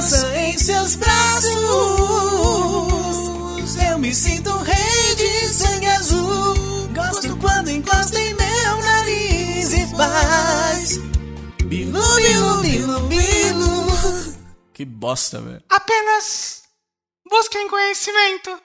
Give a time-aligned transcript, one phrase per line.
[0.00, 1.56] criança em seus braços.
[3.88, 6.54] Eu me sinto um rei de sangue azul.
[6.94, 10.98] Gosto quando encosta em meu nariz e faz.
[11.64, 13.86] Bilu, bilu, bilu, bilu.
[14.72, 15.62] Que bosta, velho.
[15.68, 16.62] Apenas
[17.28, 18.58] busquem conhecimento.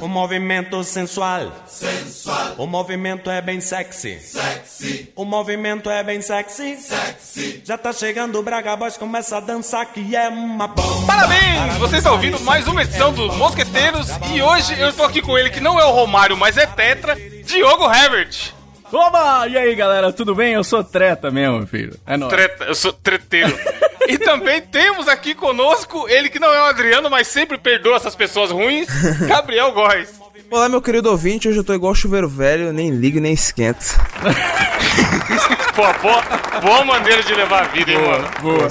[0.00, 1.52] O movimento sensual.
[1.66, 2.54] Sensual.
[2.56, 4.18] O movimento é bem sexy.
[4.18, 5.12] Sexy.
[5.14, 6.78] O movimento é bem sexy.
[6.78, 7.62] Sexy.
[7.62, 11.06] Já tá chegando o Braga Boys, começa a dançar que é uma bomba.
[11.06, 11.76] Parabéns!
[11.78, 15.50] Você está ouvindo mais uma edição dos Mosqueteiros e hoje eu estou aqui com ele
[15.50, 17.14] que não é o Romário, mas é Tetra,
[17.44, 18.54] Diogo Herbert.
[18.90, 19.46] Oba!
[19.48, 20.54] E aí, galera, tudo bem?
[20.54, 21.96] Eu sou treta mesmo, filho.
[22.06, 22.32] É nóis.
[22.32, 23.56] Treta, eu sou treteiro.
[24.08, 28.14] E também temos aqui conosco ele que não é o Adriano, mas sempre perdoa essas
[28.14, 28.88] pessoas ruins,
[29.26, 30.20] Gabriel Góes.
[30.50, 33.84] Olá, meu querido ouvinte, hoje eu tô igual chuveiro velho, nem ligo nem esquento.
[35.80, 38.28] Pô, boa, boa maneira de levar a vida, hein, mano?
[38.42, 38.68] Boa.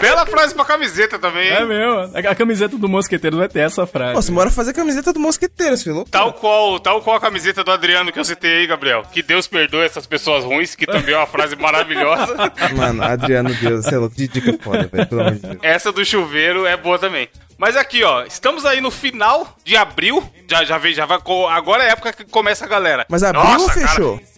[0.00, 1.54] Bela frase pra camiseta também, hein?
[1.56, 2.12] É mesmo.
[2.28, 4.14] A camiseta do Mosqueteiro vai ter essa frase.
[4.14, 6.04] Nossa, bora fazer a camiseta do mosqueteiro, filho.
[6.08, 9.02] Tal qual, tal qual a camiseta do Adriano que eu citei aí, Gabriel.
[9.10, 12.36] Que Deus perdoe essas pessoas ruins, que também é uma frase maravilhosa.
[12.76, 15.58] Mano, Adriano Deus, você é louco, de dica foda, velho, pelo amor de Deus.
[15.62, 17.28] Essa do chuveiro é boa também.
[17.58, 20.22] Mas aqui, ó, estamos aí no final de abril.
[20.48, 21.18] Já, já veio, já vai.
[21.50, 23.06] Agora é a época que começa a galera.
[23.08, 23.88] Mas abriu ou Nossa, cara.
[23.88, 24.14] fechou?
[24.16, 24.31] O-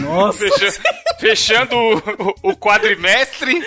[0.00, 0.38] Nossa.
[0.58, 0.80] Fecha-
[1.18, 3.60] fechando o, o- o quadrimestre,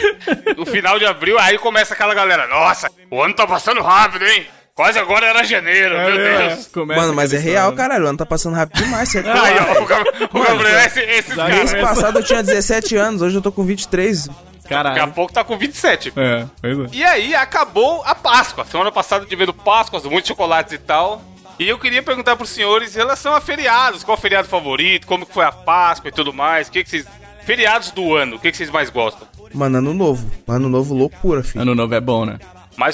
[0.58, 2.48] no final de abril, aí começa aquela galera.
[2.48, 4.46] Nossa, o ano tá passando rápido, hein?
[4.74, 6.68] Quase agora era janeiro, meu Deus.
[6.68, 9.56] Começa Mano, mas é real, caralho, o ano tá passando rápido demais, você é Aí,
[9.58, 11.56] ó, o, Gab- o Gabriel, esse, esses caras.
[11.72, 14.28] Mês passado eu tinha 17 anos, hoje eu tô com 23.
[14.28, 15.12] Daqui a Caralho.
[15.14, 16.12] pouco tá com 27.
[16.18, 16.84] É, pois é.
[16.92, 18.66] E aí acabou a Páscoa.
[18.66, 21.22] Semana passada tivemos Páscoa, muitos chocolates e tal.
[21.58, 24.04] E eu queria perguntar pros senhores em relação a feriados.
[24.04, 25.08] Qual o feriado favorito?
[25.08, 26.68] Como que foi a Páscoa e tudo mais?
[26.68, 27.06] O que, que vocês.
[27.46, 29.28] Feriados do ano, o que, que vocês mais gostam?
[29.54, 30.30] Mano, ano novo.
[30.48, 31.62] Ano novo, loucura, filho.
[31.62, 32.40] Ano novo é bom, né?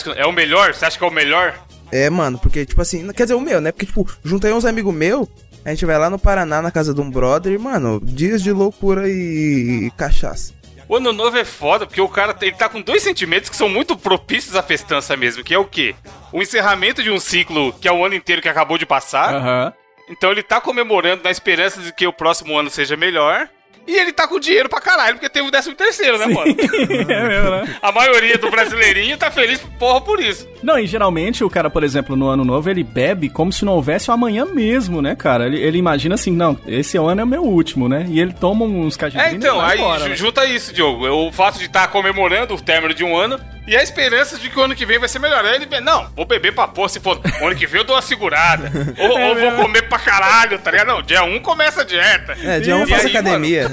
[0.04, 0.74] Que- É o melhor?
[0.74, 1.58] Você acha que é o melhor?
[1.92, 3.72] É, mano, porque, tipo assim, quer dizer, o meu, né?
[3.72, 5.28] Porque, tipo, juntei uns amigos meus,
[5.66, 8.52] a gente vai lá no Paraná, na casa de um brother, e, mano, dias de
[8.52, 10.54] loucura e, e cachaça.
[10.92, 13.70] O ano novo é foda, porque o cara ele tá com dois sentimentos que são
[13.70, 15.96] muito propícios à festança mesmo, que é o quê?
[16.34, 19.34] O encerramento de um ciclo que é o ano inteiro que acabou de passar.
[19.34, 19.74] Aham.
[20.10, 23.48] Então ele tá comemorando na esperança de que o próximo ano seja melhor.
[23.88, 26.56] E ele tá com dinheiro pra caralho, porque teve o décimo terceiro, né, mano?
[27.10, 27.76] é mesmo, né?
[27.82, 30.48] A maioria do brasileirinho tá feliz porra por isso.
[30.62, 33.74] Não, e geralmente o cara, por exemplo, no ano novo, ele bebe como se não
[33.74, 35.46] houvesse o amanhã mesmo, né, cara?
[35.48, 38.06] Ele, ele imagina assim, não, esse ano é o meu último, né?
[38.10, 40.16] E ele toma uns É, cajadinhos então, e vai aí embora, né?
[40.16, 41.08] junta isso, Diogo.
[41.08, 43.40] O fato de estar comemorando o término de um ano
[43.72, 45.44] e a esperança de que o ano que vem vai ser melhor.
[45.46, 47.20] Aí ele, be- não, vou beber pra pôr, se for.
[47.42, 48.70] O ano que vem eu dou uma segurada.
[49.00, 50.88] Ou, É ou vou comer pra caralho, tá ligado?
[50.88, 52.36] Não, dia 1 começa a dieta.
[52.44, 53.72] É, dia 1 E faço aí, academia.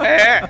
[0.00, 0.06] É.
[0.06, 0.42] É.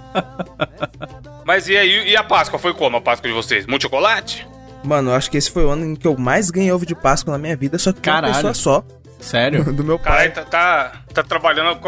[1.44, 2.58] Mas e aí, e a Páscoa?
[2.58, 3.66] Foi como a Páscoa de vocês?
[3.66, 4.46] Muito chocolate?
[4.84, 6.94] Mano, eu acho que esse foi o ano em que eu mais ganhei ovo de
[6.94, 8.34] Páscoa na minha vida, só que com uma Caralho.
[8.34, 8.84] pessoa só,
[9.20, 9.64] Sério?
[9.72, 10.28] do meu pai.
[10.30, 11.78] Caralho, tá, tá, tá trabalhando.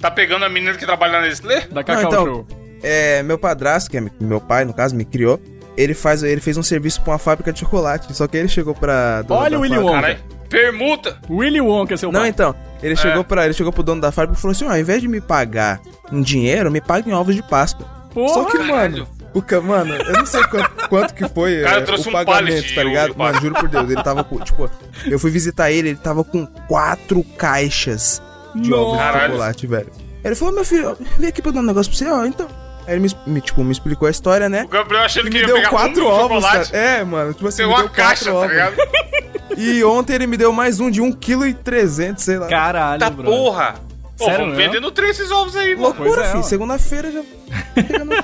[0.00, 1.60] Tá pegando a menina que trabalha na Nestlé?
[1.62, 2.46] Da Não, Cacau então, Show.
[2.82, 5.40] é, meu padrasto, que é meu pai, no caso, me criou,
[5.80, 8.74] ele, faz, ele fez um serviço pra uma fábrica de chocolate, só que ele chegou
[8.74, 9.22] pra...
[9.22, 10.02] dona Olha o Willy fábrica- Wonka.
[10.02, 11.18] Caralho, permuta.
[11.30, 12.28] Willy Wonka, seu Não, pai.
[12.30, 14.78] então, ele chegou para ele chegou pro dono da fábrica e falou assim, ó, ao
[14.78, 15.80] invés de me pagar
[16.12, 17.86] em dinheiro, me pague em ovos de Páscoa.
[18.12, 18.74] Porra, Só que, caralho.
[18.74, 19.60] mano, o ca...
[19.60, 22.82] mano, eu não sei quanto, quanto que foi Cara, é, trouxe o um pagamento, tá
[22.82, 23.14] ligado?
[23.16, 24.68] Mano, juro por Deus, ele tava com, tipo,
[25.06, 28.20] eu fui visitar ele, ele tava com quatro caixas
[28.54, 29.92] de ovos de chocolate, velho.
[30.24, 32.48] Ele falou, meu filho, vem aqui pra eu dar um negócio pra você, ó, então.
[32.88, 34.64] Aí ele me, me, tipo, me explicou a história, né?
[34.64, 36.72] O Gabriel achando Ele que me ia deu pegar quatro um ovos, chocolate.
[36.72, 36.84] cara.
[36.84, 38.50] É, mano, tipo assim, Tem me uma deu caixa, quatro tá ovos.
[38.50, 39.08] ligado?
[39.56, 42.46] E ontem ele me deu mais um de 1,3kg, sei lá.
[42.48, 43.24] Caralho, Tá bro.
[43.24, 43.74] porra.
[44.16, 45.88] Pô, Sério no trem esses ovos aí, mano.
[45.88, 46.40] Loucura, Pois é, filho.
[46.40, 46.42] ó.
[46.42, 47.22] Segunda-feira já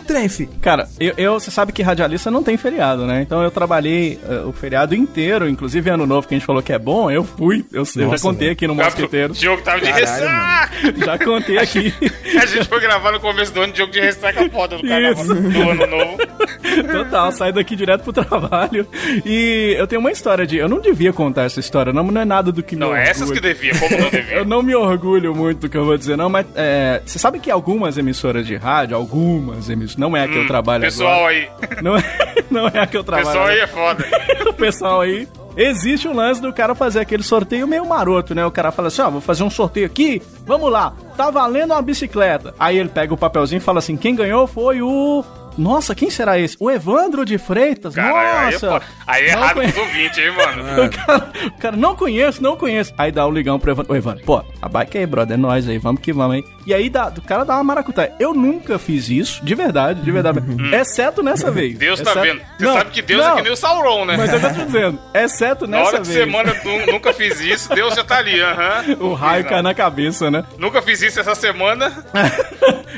[0.07, 0.25] trem.
[0.61, 3.21] Cara, eu, eu- você sabe que radialista não tem feriado, né?
[3.23, 6.73] Então eu trabalhei eh, o feriado inteiro, inclusive ano novo que a gente falou que
[6.73, 7.65] é bom, eu fui.
[7.73, 8.53] Eu, eu já Nossa, contei mano.
[8.53, 9.33] aqui no Mosqueteiro.
[9.33, 10.71] O Diogo tava de ressaca.
[11.05, 11.93] Já contei aqui.
[12.41, 15.71] A gente foi gravar no começo do ano, Diogo de ressaca foda do carnaval do
[15.71, 16.17] ano novo.
[16.93, 18.87] Total, saí daqui direto pro trabalho.
[19.25, 20.57] E eu tenho uma história de.
[20.57, 23.29] Eu não devia contar essa história, não, não é nada do que me Não, essas
[23.31, 23.41] orgulha.
[23.41, 24.35] que devia, como não devia.
[24.37, 27.39] Eu não me orgulho muito do que eu vou dizer, não, mas é, você sabe
[27.39, 31.13] que algumas emissoras de rádio, algumas emissoras, não é a que eu trabalho Hum, Pessoal
[31.27, 31.29] agora.
[31.31, 31.49] aí,
[31.83, 32.03] Não é,
[32.51, 33.99] não é a que eu trabalho pessoal aí agora.
[34.03, 34.05] é
[34.37, 34.51] foda.
[34.51, 35.29] o pessoal aí.
[35.57, 38.45] Existe um lance do cara fazer aquele sorteio meio maroto, né?
[38.45, 41.81] O cara fala assim: ó, vou fazer um sorteio aqui, vamos lá, tá valendo uma
[41.81, 42.53] bicicleta.
[42.59, 45.25] Aí ele pega o papelzinho e fala assim: quem ganhou foi o
[45.57, 46.57] nossa, quem será esse?
[46.59, 47.95] O Evandro de Freitas?
[47.95, 48.17] Caralho,
[48.49, 48.83] aí é, nossa!
[49.07, 50.65] aí é Não errado conhe- pros ouvintes, hein, mano?
[50.85, 52.93] O cara, o cara, não conheço, não conheço.
[52.99, 53.93] Aí dá um ligão pro Evandro.
[53.93, 56.45] Ô, Evandro, pô, a bike aí, brother, é nóis aí, vamos que vamos aí.
[56.67, 58.13] E aí dá, o cara dá uma maracutaia.
[58.19, 60.39] Eu nunca fiz isso, de verdade, de verdade.
[60.75, 61.77] Exceto nessa vez.
[61.79, 62.41] Deus tá Exceto- vendo.
[62.59, 64.17] Você Não, sabe que Deus não, é que nem o Sauron, né?
[64.17, 66.19] Mas eu tô te dizendo, exceto Na nessa hora que vez.
[66.19, 68.97] você manda, "Nu- nunca fiz isso, Deus já tá ali, aham.
[69.05, 70.45] O raio cai na cabeça, né?
[70.59, 71.93] Nunca fiz isso essa semana.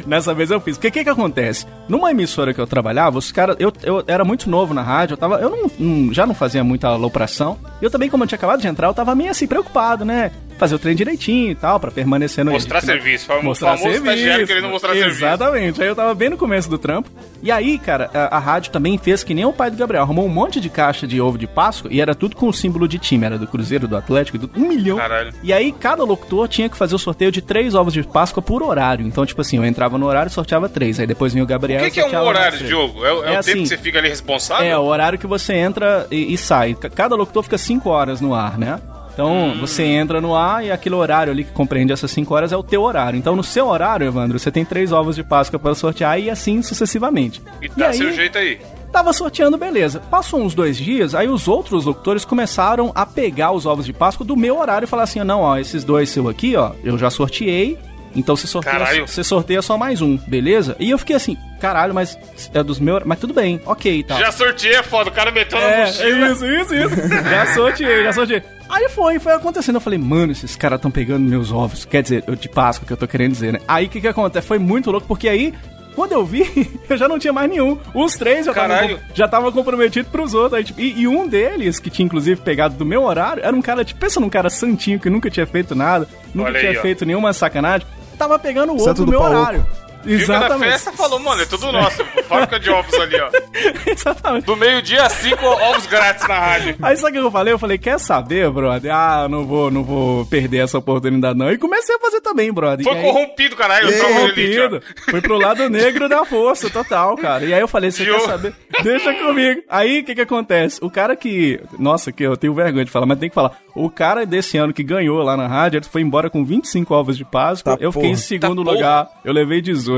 [0.07, 0.77] Nessa vez eu fiz.
[0.77, 1.67] Porque o que que acontece?
[1.89, 3.57] Numa emissora que eu trabalhava, os caras.
[3.59, 5.37] Eu, eu era muito novo na rádio, eu tava.
[5.37, 7.59] Eu não, não- já não fazia muita alopração.
[7.81, 10.31] E eu também, como eu tinha acabado de entrar, eu tava meio assim, preocupado, né?
[10.59, 12.51] Fazer o treino direitinho e tal, pra permanecer no.
[12.53, 12.87] Mostrar né?
[12.87, 13.27] serviço.
[13.27, 14.47] Fam- Mostrar serviço.
[14.47, 15.19] querendo mostrar serviço.
[15.19, 15.83] Exatamente.
[15.83, 17.11] Aí eu tava bem no começo do trampo.
[17.43, 20.03] E aí, cara, a, a rádio também fez que nem o pai do Gabriel.
[20.03, 22.89] Arrumou um monte de caixa de ovo de Páscoa e era tudo com o símbolo
[22.89, 23.27] de time.
[23.27, 24.97] Era do Cruzeiro, do Atlético, do um milhão.
[24.97, 25.33] Caralho.
[25.43, 28.63] E aí, cada locutor tinha que fazer o sorteio de três ovos de Páscoa por
[28.63, 29.07] horário.
[29.07, 30.99] Então, tipo assim, eu entrava no horário e sorteava três.
[30.99, 33.05] Aí depois vinha o Gabriel O que, que é um horário jogo?
[33.05, 34.65] É, o- é É o assim, tempo que você fica ali responsável?
[34.67, 36.75] É, o horário que você entra e, e sai.
[36.95, 38.81] Cada locutor fica cinco horas no ar, né?
[39.17, 39.61] Então, Hum.
[39.61, 42.63] você entra no ar e aquele horário ali que compreende essas cinco horas é o
[42.63, 43.17] teu horário.
[43.19, 46.61] Então, no seu horário, Evandro, você tem três ovos de Páscoa para sortear e assim
[46.61, 47.41] sucessivamente.
[47.63, 48.61] E dá aí, seu jeito aí.
[48.93, 50.01] Tava sorteando, beleza.
[50.11, 54.25] Passou uns dois dias, aí os outros locutores começaram a pegar os ovos de Páscoa
[54.27, 57.09] do meu horário e falar assim: não, ó, esses dois seu aqui, ó, eu já
[57.09, 57.79] sorteei.
[58.15, 60.75] Então você sorteia, você sorteia só mais um, beleza?
[60.79, 62.19] E eu fiquei assim, caralho, mas
[62.55, 63.03] é dos meus.
[63.05, 64.19] Mas tudo bem, ok, tá.
[64.19, 65.09] Já sorteei, é foda.
[65.11, 66.29] O cara meteu na É, mochila.
[66.33, 67.09] isso, isso, isso.
[67.29, 68.43] já sorteei, já sorteei.
[68.69, 69.77] Aí foi, foi acontecendo.
[69.77, 71.85] Eu falei, mano, esses caras estão pegando meus ovos.
[71.85, 73.61] Quer dizer, eu de Páscoa que eu tô querendo dizer, né?
[73.67, 74.47] Aí o que que acontece?
[74.47, 75.55] Foi muito louco, porque aí.
[75.95, 76.45] Quando eu vi,
[76.91, 77.79] eu já não tinha mais nenhum.
[77.95, 79.01] Os três já estavam Caralho.
[79.15, 80.53] já tava comprometido pros outros.
[80.53, 83.63] Aí, tipo, e, e um deles, que tinha inclusive pegado do meu horário, era um
[83.63, 86.79] cara, tipo, pensa num cara santinho que nunca tinha feito nada, nunca Olha tinha aí,
[86.79, 86.83] ó.
[86.83, 87.87] feito nenhuma sacanagem.
[88.19, 89.65] Tava pegando o Santo do meu oco.
[90.07, 92.05] Viu da festa falou, mano, é tudo nosso.
[92.29, 93.31] Fábrica de ovos ali, ó.
[93.91, 94.45] Exatamente.
[94.47, 96.77] Do meio-dia a cinco, ovos grátis na rádio.
[96.83, 97.53] Aí sabe o que eu falei?
[97.53, 98.93] Eu falei, quer saber, brother?
[98.95, 101.51] Ah, não vou, não vou perder essa oportunidade, não.
[101.51, 102.85] E comecei a fazer também, brother.
[102.85, 103.89] Foi E aí- corrompido, caralho.
[103.89, 104.07] Ó.
[104.07, 104.83] corrompido.
[105.11, 107.45] Fui pro lado negro da força, total, cara.
[107.45, 108.55] E aí eu falei, você quer saber?
[108.83, 109.63] Deixa comigo.
[109.69, 110.79] Aí, o que que acontece?
[110.83, 111.61] O cara que...
[111.79, 113.53] Nossa, que eu tenho vergonha de falar, mas tem que falar.
[113.75, 117.17] O cara desse ano que ganhou lá na rádio, ele foi embora com 25 ovos
[117.17, 117.77] de Páscoa.
[117.77, 118.23] Tá eu fiquei em porra.
[118.25, 119.09] segundo Tá lugar.
[119.25, 119.96] Eu levei 18.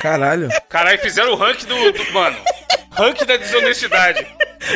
[0.00, 0.48] Caralho.
[0.68, 2.36] Caralho, fizeram o ranking do, do- Mano,
[2.92, 4.26] ranking da desonestidade.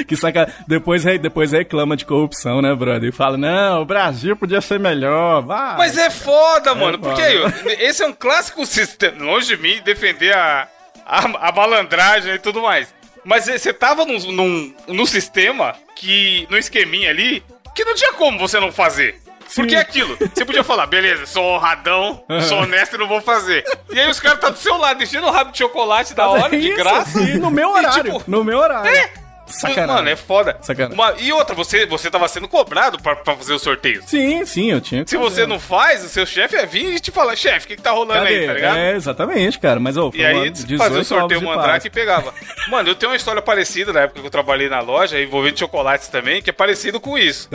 [0.06, 0.52] Que saca...
[0.68, 3.08] Depois, depois reclama de corrupção, né, brother?
[3.08, 5.42] E fala, não, o Brasil podia ser melhor.
[5.42, 5.76] Vai.
[5.76, 6.98] Mas é foda, mano.
[6.98, 7.54] Porque foda.
[7.66, 9.24] aí, esse é um clássico sistema.
[9.24, 10.68] Longe de mim defender a,
[11.04, 12.94] a, a malandragem e tudo mais.
[13.24, 16.46] Mas você tava num, num, num sistema que.
[16.50, 17.42] no esqueminha ali,
[17.74, 19.20] que não tinha como você não fazer.
[19.54, 20.16] Porque é aquilo.
[20.16, 23.64] Você podia falar, beleza, sou honradão, sou honesto e não vou fazer.
[23.90, 26.58] E aí os caras tá do seu lado, enchendo o rabo de chocolate da hora,
[26.58, 27.20] de graça.
[27.20, 28.02] E no meu E, horário.
[28.04, 28.88] tipo, no meu horário.
[28.90, 29.10] É.
[29.50, 29.86] Sacanagem.
[29.94, 30.56] Mano, é foda.
[30.62, 30.94] Sacanagem.
[30.94, 34.04] Uma- e outra, você, você tava sendo cobrado pra, pra fazer os sorteios.
[34.06, 35.30] Sim, sim, eu tinha que Se fazer.
[35.30, 37.82] você não faz, o seu chefe é vir e te falar, chefe, o que, que
[37.82, 38.38] tá rolando Cadê?
[38.40, 38.76] aí, tá ligado?
[38.78, 39.80] É, exatamente, cara.
[39.80, 42.32] Mas, ô, E aí fazia o sorteio mandrake e pegava.
[42.68, 46.08] Mano, eu tenho uma história parecida na época que eu trabalhei na loja, envolvendo chocolates
[46.08, 47.48] também, que é parecido com isso.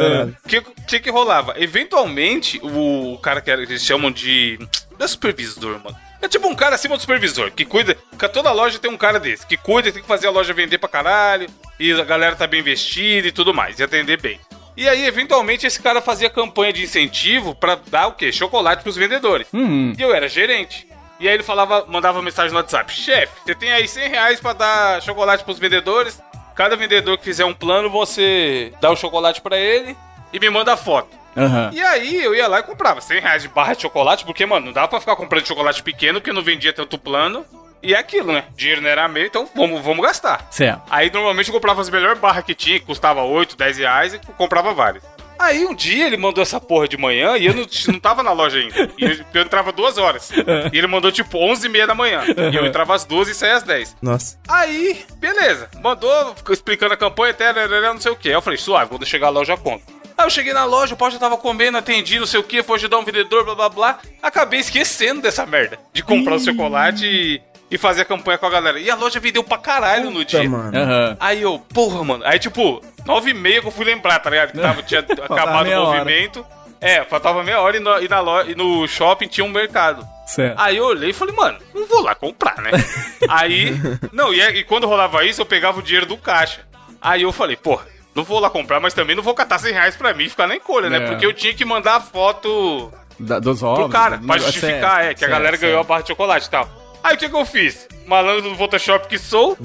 [0.43, 1.53] O que, que que rolava?
[1.57, 4.57] Eventualmente, o, cara que era- que eles chamam de.
[4.97, 5.95] Não é supervisor, mano.
[6.25, 7.95] É tipo um cara acima do supervisor, que cuida.
[8.09, 10.79] Porque toda loja tem um cara desse, que cuida, tem que fazer a loja vender
[10.79, 11.47] pra caralho,
[11.79, 14.39] e a galera tá bem vestida e tudo mais, e atender bem.
[14.75, 18.31] E aí, eventualmente, esse cara fazia campanha de incentivo pra dar o quê?
[18.31, 19.47] Chocolate pros vendedores.
[19.53, 19.93] Uhum.
[19.95, 20.87] E eu era gerente.
[21.19, 24.53] E aí ele falava, mandava mensagem no WhatsApp: Chefe, você tem aí 100 reais pra
[24.53, 26.19] dar chocolate pros vendedores.
[26.55, 29.95] Cada vendedor que fizer um plano, você dá o chocolate pra ele
[30.33, 31.15] e me manda a foto.
[31.35, 31.71] Aham.
[31.73, 34.67] E aí eu ia lá e comprava 100 reais de barra de chocolate, porque, mano,
[34.67, 37.45] não dava pra ficar comprando chocolate pequeno, porque não vendia tanto plano.
[37.83, 38.45] E é aquilo, né?
[38.55, 40.47] Dinheiro não era meu, então vamos, vamos gastar.
[40.49, 40.81] Certo.
[40.89, 44.19] Aí normalmente eu comprava as melhores barras que tinha, que custava 8, 10 reais, e
[44.37, 45.03] comprava várias.
[45.37, 48.31] Aí um dia ele mandou essa porra de manhã e eu não, não tava na
[48.31, 48.89] loja ainda.
[48.97, 50.31] E eu, eu entrava duas horas.
[50.71, 52.23] E ele mandou tipo 11 e meia da manhã.
[52.51, 53.97] E eu entrava às 12 e saía às 10.
[54.01, 54.39] Nossa.
[54.47, 55.69] Aí, beleza.
[55.81, 58.29] Mandou, ficou explicando a campanha, até não sei o que.
[58.29, 59.83] Eu falei, suave, quando eu chegar lá eu já conto.
[60.17, 62.63] Aí eu cheguei na loja, o pau já tava comendo, atendi, não sei o que,
[62.63, 63.99] foi ajudar um vendedor, blá blá blá.
[64.21, 65.77] Acabei esquecendo dessa merda.
[65.93, 68.79] De comprar o chocolate e, e fazer a campanha com a galera.
[68.79, 70.49] E a loja vendeu pra caralho no Puta, dia.
[70.49, 70.77] mano.
[70.77, 71.17] Aham.
[71.19, 72.23] Aí eu, porra, mano.
[72.25, 74.51] Aí, tipo, nove e meia que eu fui lembrar, tá ligado?
[74.53, 75.99] Que tava, tinha acabado o hora.
[75.99, 76.45] movimento.
[76.79, 80.05] É, faltava meia hora e, no, e na loja, e no shopping tinha um mercado.
[80.27, 80.59] Certo.
[80.59, 82.71] Aí eu olhei e falei, mano, não vou lá comprar, né?
[83.27, 83.73] Aí,
[84.11, 86.61] não, e, e quando rolava isso, eu pegava o dinheiro do caixa.
[87.01, 89.95] Aí eu falei, porra, não vou lá comprar, mas também não vou catar 100 reais
[89.95, 90.97] pra mim e ficar na encolha, né?
[90.97, 91.07] É.
[91.07, 93.79] Porque eu tinha que mandar a foto Da- dos ovos.
[93.81, 95.87] pro cara, do- pra do- justificar, certo, é, que a certo, galera ganhou a certo.
[95.89, 96.69] barra de chocolate e tal.
[97.03, 97.87] Aí o que, que eu fiz?
[98.07, 99.55] Malandro do Photoshop que sou.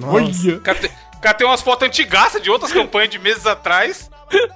[0.63, 0.91] Catei,
[1.23, 4.11] catei umas fotos antigaças de outras campanhas de meses atrás.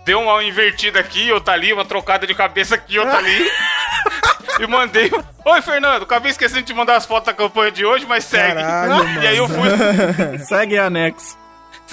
[0.04, 3.50] Deu uma invertida aqui, outra ali, uma trocada de cabeça aqui, outra ali.
[4.60, 5.10] e mandei.
[5.44, 8.60] Oi, Fernando, acabei esquecendo de te mandar as fotos da campanha de hoje, mas segue.
[8.60, 9.68] Caralho, e aí eu fui.
[10.46, 11.36] Segue anexo.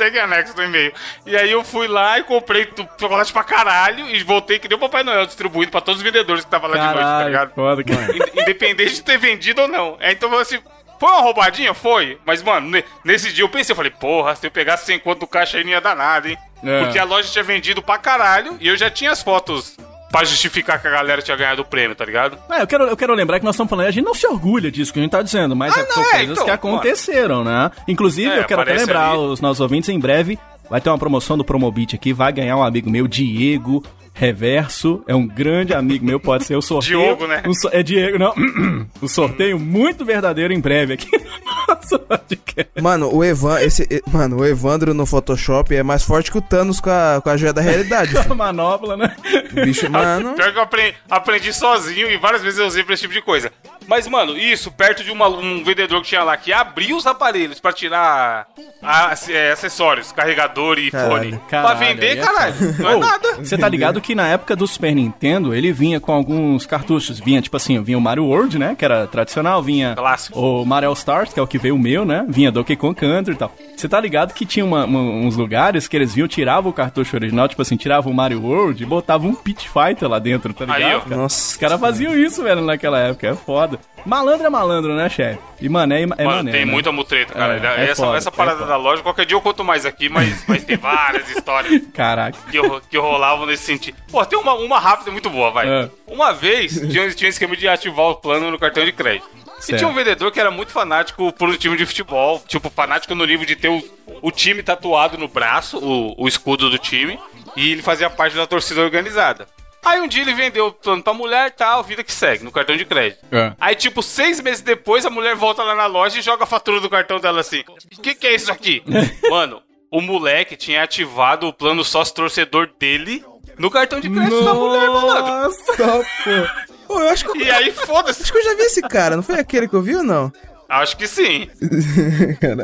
[0.01, 0.91] Segue anexo do e-mail.
[1.27, 2.67] E aí eu fui lá e comprei
[2.99, 6.43] chocolate pra caralho e voltei que deu o Papai Noel distribuindo pra todos os vendedores
[6.43, 7.53] que estavam lá de noite, tá Caralho, ligado?
[7.53, 8.15] foda, cara.
[8.17, 9.97] Ind- Independente de ter vendido ou não.
[9.99, 10.59] É, então assim,
[10.99, 11.73] foi uma roubadinha?
[11.75, 12.17] Foi.
[12.25, 15.19] Mas, mano, ne- nesse dia eu pensei, eu falei, porra, se eu pegasse 100 conto
[15.19, 16.37] do caixa aí não ia dar nada, hein?
[16.63, 16.83] É.
[16.83, 19.77] Porque a loja tinha vendido pra caralho e eu já tinha as fotos
[20.11, 22.37] pra justificar que a galera tinha ganhado o prêmio, tá ligado?
[22.51, 24.69] É, eu quero, eu quero lembrar que nós estamos falando, a gente não se orgulha
[24.71, 26.51] disso que a gente tá dizendo, mas Ah, é, não, são é, coisas então, que
[26.51, 27.71] aconteceram, né?
[27.87, 29.17] Inclusive, É, eu quero até lembrar ali.
[29.19, 30.37] os nossos ouvintes em breve.
[30.69, 35.03] Vai ter uma promoção do Promobit aqui, vai ganhar um amigo meu, Diego Reverso.
[35.07, 36.99] É um grande amigo meu, pode ser o sorteio.
[36.99, 37.41] Diogo, né?
[37.45, 38.33] um é Diego, não.
[39.01, 42.71] o sorteio muito verdadeiro em breve aqui no nosso podcast.
[42.81, 46.79] Mano, o Evan, esse, mano, o Evandro no Photoshop é mais forte que o Thanos
[46.79, 48.11] com a, com a joia da realidade.
[48.21, 48.35] filho.
[48.35, 49.15] Manopla, né?
[49.51, 50.33] O bicho, mano.
[50.33, 53.21] Pior que eu aprendi, aprendi sozinho e várias vezes eu usei pra esse tipo de
[53.21, 53.51] coisa.
[53.87, 57.59] Mas, mano, isso, perto de uma- um vendedor que tinha lá que abriu os aparelhos
[57.59, 58.47] pra tirar
[58.81, 61.11] a- é, acessórios, carregador e Caralho.
[61.11, 61.31] fone.
[61.31, 62.55] pra Caralho, vender, aí é caralho.
[62.79, 63.33] Não é nada.
[63.35, 67.19] Você tá ligado que na época do Super Nintendo ele vinha com alguns cartuchos.
[67.19, 68.75] Vinha, tipo assim, vinha o Mario World, né?
[68.77, 70.37] Que era tradicional, vinha Clássico.
[70.39, 72.25] o Mario All Stars, que é o que veio o meu, né?
[72.27, 73.53] Vinha Donkey Kong Country e tal.
[73.77, 77.15] Você tá ligado que tinha uma- uma- uns lugares que eles vinham, tiravam o cartucho
[77.15, 80.65] original, tipo assim, tiravam o Mario World e botavam um Pit Fighter lá dentro, tá
[80.65, 80.81] ligado?
[80.83, 81.15] Aí, cara?
[81.15, 81.51] Nossa.
[81.51, 83.27] Os caras faziam isso, velho, naquela época.
[83.27, 83.79] É foda.
[84.05, 85.39] Malandro é malandro, né, chefe?
[85.59, 86.71] E mané é, é Mano, mané, tem né?
[86.71, 87.55] muita mutreta, cara.
[87.55, 88.69] É, é essa, foda, essa é parada foda.
[88.69, 92.37] da loja, qualquer dia eu conto mais aqui, mas, mas tem várias histórias Caraca.
[92.49, 93.97] que, que rolavam nesse sentido.
[94.11, 95.67] Pô, tem uma, uma rápida muito boa, vai.
[95.67, 95.89] É.
[96.07, 99.29] Uma vez, tinha, tinha um esquema de ativar o plano no cartão de crédito.
[99.59, 99.77] E Certo.
[99.77, 102.41] tinha um vendedor que era muito fanático por um time de futebol.
[102.47, 103.83] Tipo, fanático no nível de ter o,
[104.19, 107.19] o time tatuado no braço, o, o escudo do time.
[107.55, 109.47] E ele fazia parte da torcida organizada.
[109.83, 112.51] Aí um dia ele vendeu o plano pra mulher e tal, vida que segue, no
[112.51, 113.19] cartão de crédito.
[113.31, 113.53] É.
[113.59, 116.79] Aí, tipo, seis meses depois, a mulher volta lá na loja e joga a fatura
[116.79, 117.63] do cartão dela assim.
[117.97, 118.83] O que, que é isso aqui?
[119.29, 123.25] Mano, o moleque tinha ativado o plano sócio torcedor dele
[123.57, 125.33] no cartão de crédito da mulher, malandro.
[125.33, 126.61] Nossa, pô.
[126.87, 128.21] Pô, eu acho que, eu, E aí, foda-se.
[128.21, 130.31] acho que eu já vi esse cara, não foi aquele que eu vi ou não?
[130.71, 131.49] Acho que sim.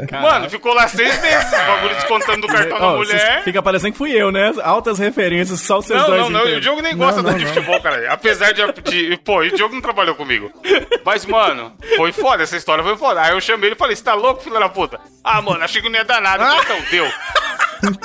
[0.08, 0.22] Cara.
[0.22, 3.44] Mano, ficou lá seis meses o bagulho descontando do cartão da Ó, mulher.
[3.44, 4.54] Fica parecendo que fui eu, né?
[4.64, 6.40] Altas referências, só vocês Não, dois não, não.
[6.40, 6.58] entendem.
[6.58, 8.14] O Diogo nem gosta Não, tanto de não, futebol, cara.
[8.14, 9.18] Apesar de, de.
[9.18, 10.50] Pô, e o Diogo não trabalhou comigo.
[11.06, 12.44] Mas, mano, foi foda.
[12.44, 13.22] Essa história foi foda.
[13.22, 15.00] Aí eu chamei ele e falei: Você tá louco, filho da puta?
[15.22, 16.56] Ah, mano, achei que não ia dar nada.
[16.64, 17.06] Então, deu.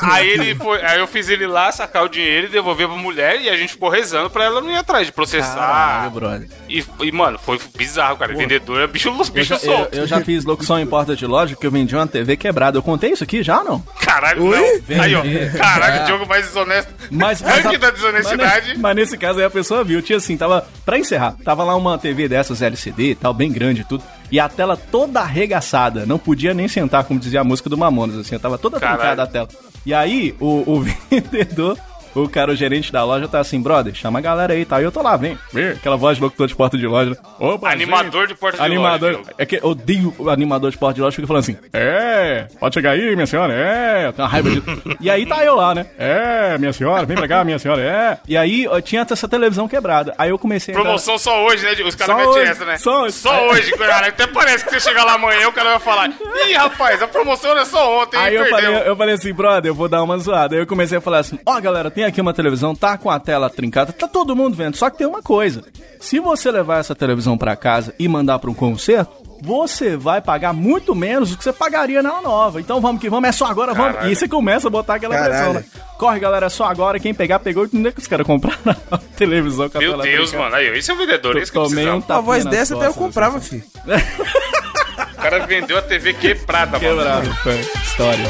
[0.03, 0.83] Aí ele foi.
[0.85, 3.41] Aí eu fiz ele lá sacar o dinheiro e devolver pra mulher.
[3.41, 5.55] E a gente ficou rezando pra ela não ir atrás de processar.
[5.57, 6.49] Caralho, brother.
[6.69, 8.35] E, e, mano, foi bizarro, cara.
[8.35, 9.95] Vendedor é bicho, Eu bicho já, eu, solto.
[9.97, 12.79] eu já fiz locução em porta de loja que eu vendi uma TV quebrada.
[12.79, 13.81] Eu contei isso aqui já ou não?
[14.01, 14.83] Caralho, Oi?
[14.89, 15.03] não.
[15.03, 15.23] Aí, ó.
[15.23, 15.51] Vendi.
[15.59, 16.03] Caraca, É.
[16.03, 16.93] o Diogo mais desonesto.
[17.11, 18.69] Mas, Ranking a- da desonestidade.
[18.71, 20.01] Mas, mas nesse caso aí a pessoa viu.
[20.03, 20.67] Tinha assim, tava.
[20.85, 24.03] Pra encerrar, tava lá uma TV dessas LCD e tal, bem grande e tudo.
[24.33, 26.07] E a tela toda arregaçada.
[26.07, 28.39] Não podia nem sentar, como dizia a música do Mamonas, assim.
[28.39, 29.47] Tava toda trancada a tela.
[29.85, 31.79] E aí, o, o vendedor.
[32.15, 34.81] O cara, o gerente da loja, tá assim, brother, chama a galera aí tal.
[34.81, 35.39] E eu tô lá, vem.
[35.77, 37.17] Aquela voz de locutor de porta de loja.
[37.39, 39.35] Opa, Animador de porta de animador, loja, Diogo.
[39.39, 42.75] É que eu odeio o animador de porta de loja, fica falando assim, é, pode
[42.75, 44.07] chegar aí, minha senhora, é.
[44.07, 44.63] Eu tenho uma raiva de...
[45.01, 45.87] e aí tá eu lá, né?
[45.99, 48.19] É, minha senhora, vem pra cá, minha senhora, é.
[48.29, 50.15] E aí eu tinha essa televisão quebrada.
[50.19, 50.79] Aí eu comecei a...
[50.81, 51.73] Promoção só hoje, né?
[51.85, 52.79] Os caras Só metem essa, né?
[52.79, 53.29] só hoje.
[53.29, 54.09] hoje, cara.
[54.09, 57.51] Até parece que você chegar lá amanhã, o cara vai falar: Ih, rapaz, a promoção
[57.53, 58.73] era só ontem, Aí eu perdeu.
[58.73, 60.55] falei, eu falei assim, brother, eu vou dar uma zoada.
[60.55, 63.19] Aí eu comecei a falar assim: ó, galera, tem aqui uma televisão, tá com a
[63.21, 64.77] tela trincada, tá todo mundo vendo.
[64.77, 65.63] Só que tem uma coisa:
[66.01, 70.53] se você levar essa televisão pra casa e mandar pra um concerto, você vai pagar
[70.53, 72.61] muito menos do que você pagaria nela nova.
[72.61, 73.95] Então vamos que vamos, é só agora, vamos.
[73.95, 74.13] Caralho.
[74.13, 75.33] E você começa a botar aquela Caralho.
[75.35, 75.65] pressão, né?
[75.99, 76.99] Corre, galera, é só agora.
[77.01, 77.69] Quem pegar, pegou.
[77.73, 78.59] Não é que os caras compraram
[78.91, 80.51] a televisão com a Meu tela Deus, trincada.
[80.51, 80.57] mano.
[80.63, 82.01] Aí, esse é o vendedor, esse que Tomei um precisava.
[82.03, 83.61] tapinha A voz dessa até eu comprava, assim.
[83.61, 83.65] filho.
[85.13, 87.39] O cara vendeu a TV quebrada, Quebrado, mano.
[87.43, 88.27] Quebrado, História.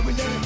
[0.00, 0.39] Come on!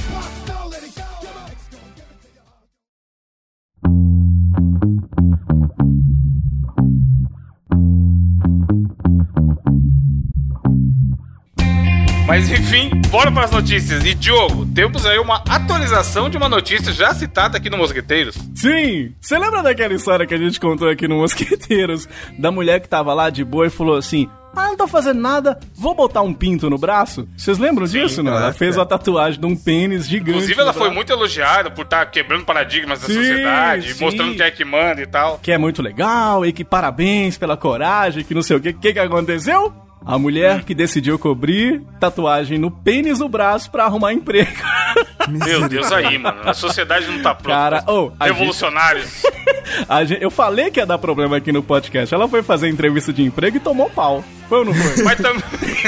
[12.26, 14.02] Mas enfim, bora para as notícias.
[14.04, 18.34] E Diogo, temos aí uma atualização de uma notícia já citada aqui no Mosqueteiros.
[18.54, 19.12] Sim!
[19.20, 22.08] Você lembra daquela história que a gente contou aqui no Mosqueteiros?
[22.38, 24.26] Da mulher que tava lá de boa e falou assim:
[24.56, 27.28] Ah, não tô fazendo nada, vou botar um pinto no braço?
[27.36, 28.32] Vocês lembram disso, não?
[28.34, 28.80] Ela fez cara.
[28.82, 30.30] uma tatuagem de um pênis gigante.
[30.30, 34.02] Inclusive, ela foi muito elogiada por estar quebrando paradigmas da Sim, sociedade, sim.
[34.02, 35.38] mostrando que é que manda e tal.
[35.40, 38.70] que é muito legal e que parabéns pela coragem, que não sei o que.
[38.70, 39.74] O que, que aconteceu?
[40.06, 44.50] A mulher que decidiu cobrir tatuagem no pênis do braço pra arrumar emprego.
[45.28, 46.38] Meu Deus, aí, mano.
[46.44, 47.58] A sociedade não tá pronta.
[47.58, 47.84] Cara,
[48.20, 49.22] a Revolucionários.
[50.06, 52.14] Gente- eu falei que ia dar problema aqui no podcast.
[52.14, 54.22] Ela foi fazer entrevista de emprego e tomou pau.
[54.48, 55.02] Foi ou não foi?
[55.04, 55.42] Mas também.